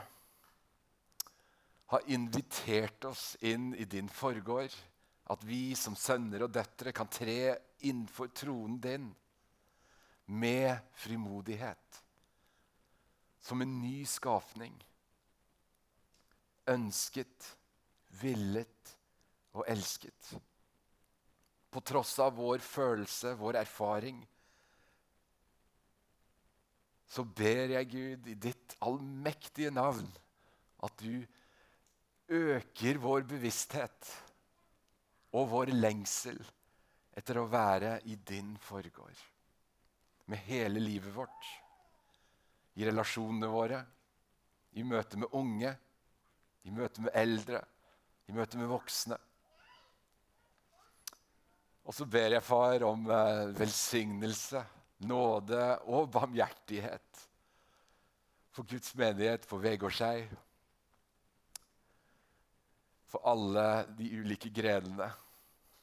har 1.92 2.08
invitert 2.08 3.04
oss 3.04 3.36
inn 3.40 3.72
i 3.74 3.84
din 3.84 4.08
forgård. 4.08 4.72
At 5.30 5.44
vi 5.46 5.74
som 5.78 5.94
sønner 5.96 6.44
og 6.46 6.52
døtre 6.54 6.92
kan 6.96 7.10
tre 7.10 7.54
innenfor 7.86 8.32
tronen 8.34 8.80
din 8.82 9.10
med 10.26 10.74
frimodighet. 10.98 12.02
Som 13.42 13.62
en 13.62 13.76
ny 13.82 14.02
skapning. 14.06 14.74
Ønsket, 16.70 17.52
villet 18.22 18.96
og 19.52 19.64
elsket 19.70 20.34
på 21.72 21.80
tross 21.80 22.18
av 22.20 22.34
vår 22.36 22.60
følelse, 22.60 23.32
vår 23.40 23.56
erfaring, 23.62 24.18
så 27.08 27.24
ber 27.24 27.72
jeg 27.74 27.88
Gud 27.92 28.28
i 28.28 28.36
ditt 28.40 28.74
allmektige 28.84 29.72
navn 29.72 30.06
at 30.84 31.00
du 31.00 31.24
øker 32.32 33.00
vår 33.00 33.24
bevissthet 33.28 34.12
og 35.32 35.48
vår 35.48 35.72
lengsel 35.74 36.38
etter 37.16 37.40
å 37.40 37.48
være 37.50 37.98
i 38.08 38.16
din 38.16 38.54
forgård. 38.60 39.18
Med 40.30 40.44
hele 40.48 40.80
livet 40.80 41.12
vårt. 41.14 41.48
I 42.78 42.86
relasjonene 42.88 43.48
våre, 43.52 43.82
i 44.80 44.84
møte 44.86 45.18
med 45.20 45.34
unge, 45.36 45.74
i 46.64 46.72
møte 46.72 47.04
med 47.04 47.16
eldre, 47.18 47.60
i 48.28 48.32
møte 48.32 48.60
med 48.60 48.70
voksne. 48.70 49.18
Og 51.82 51.96
så 51.96 52.06
ber 52.06 52.38
jeg, 52.38 52.44
far, 52.46 52.84
om 52.86 53.08
eh, 53.10 53.50
velsignelse, 53.58 54.62
nåde 55.02 55.64
og 55.90 56.12
barmhjertighet 56.14 57.22
for 58.54 58.68
Guds 58.68 58.92
menighet, 58.94 59.48
på 59.48 59.58
Vegårshei, 59.58 60.22
for 63.12 63.28
alle 63.28 63.66
de 63.98 64.08
ulike 64.16 64.48
grenene, 64.48 65.10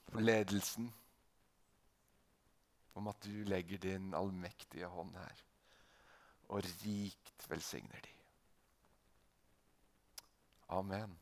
for 0.09 0.25
ledelsen. 0.25 0.89
Om 2.97 3.07
at 3.11 3.21
du 3.23 3.43
legger 3.45 3.77
din 3.77 4.13
allmektige 4.17 4.89
hånd 4.89 5.13
her 5.15 5.45
og 6.49 6.65
rikt 6.65 7.45
velsigner 7.49 8.01
de. 8.01 8.15
Amen. 10.73 11.13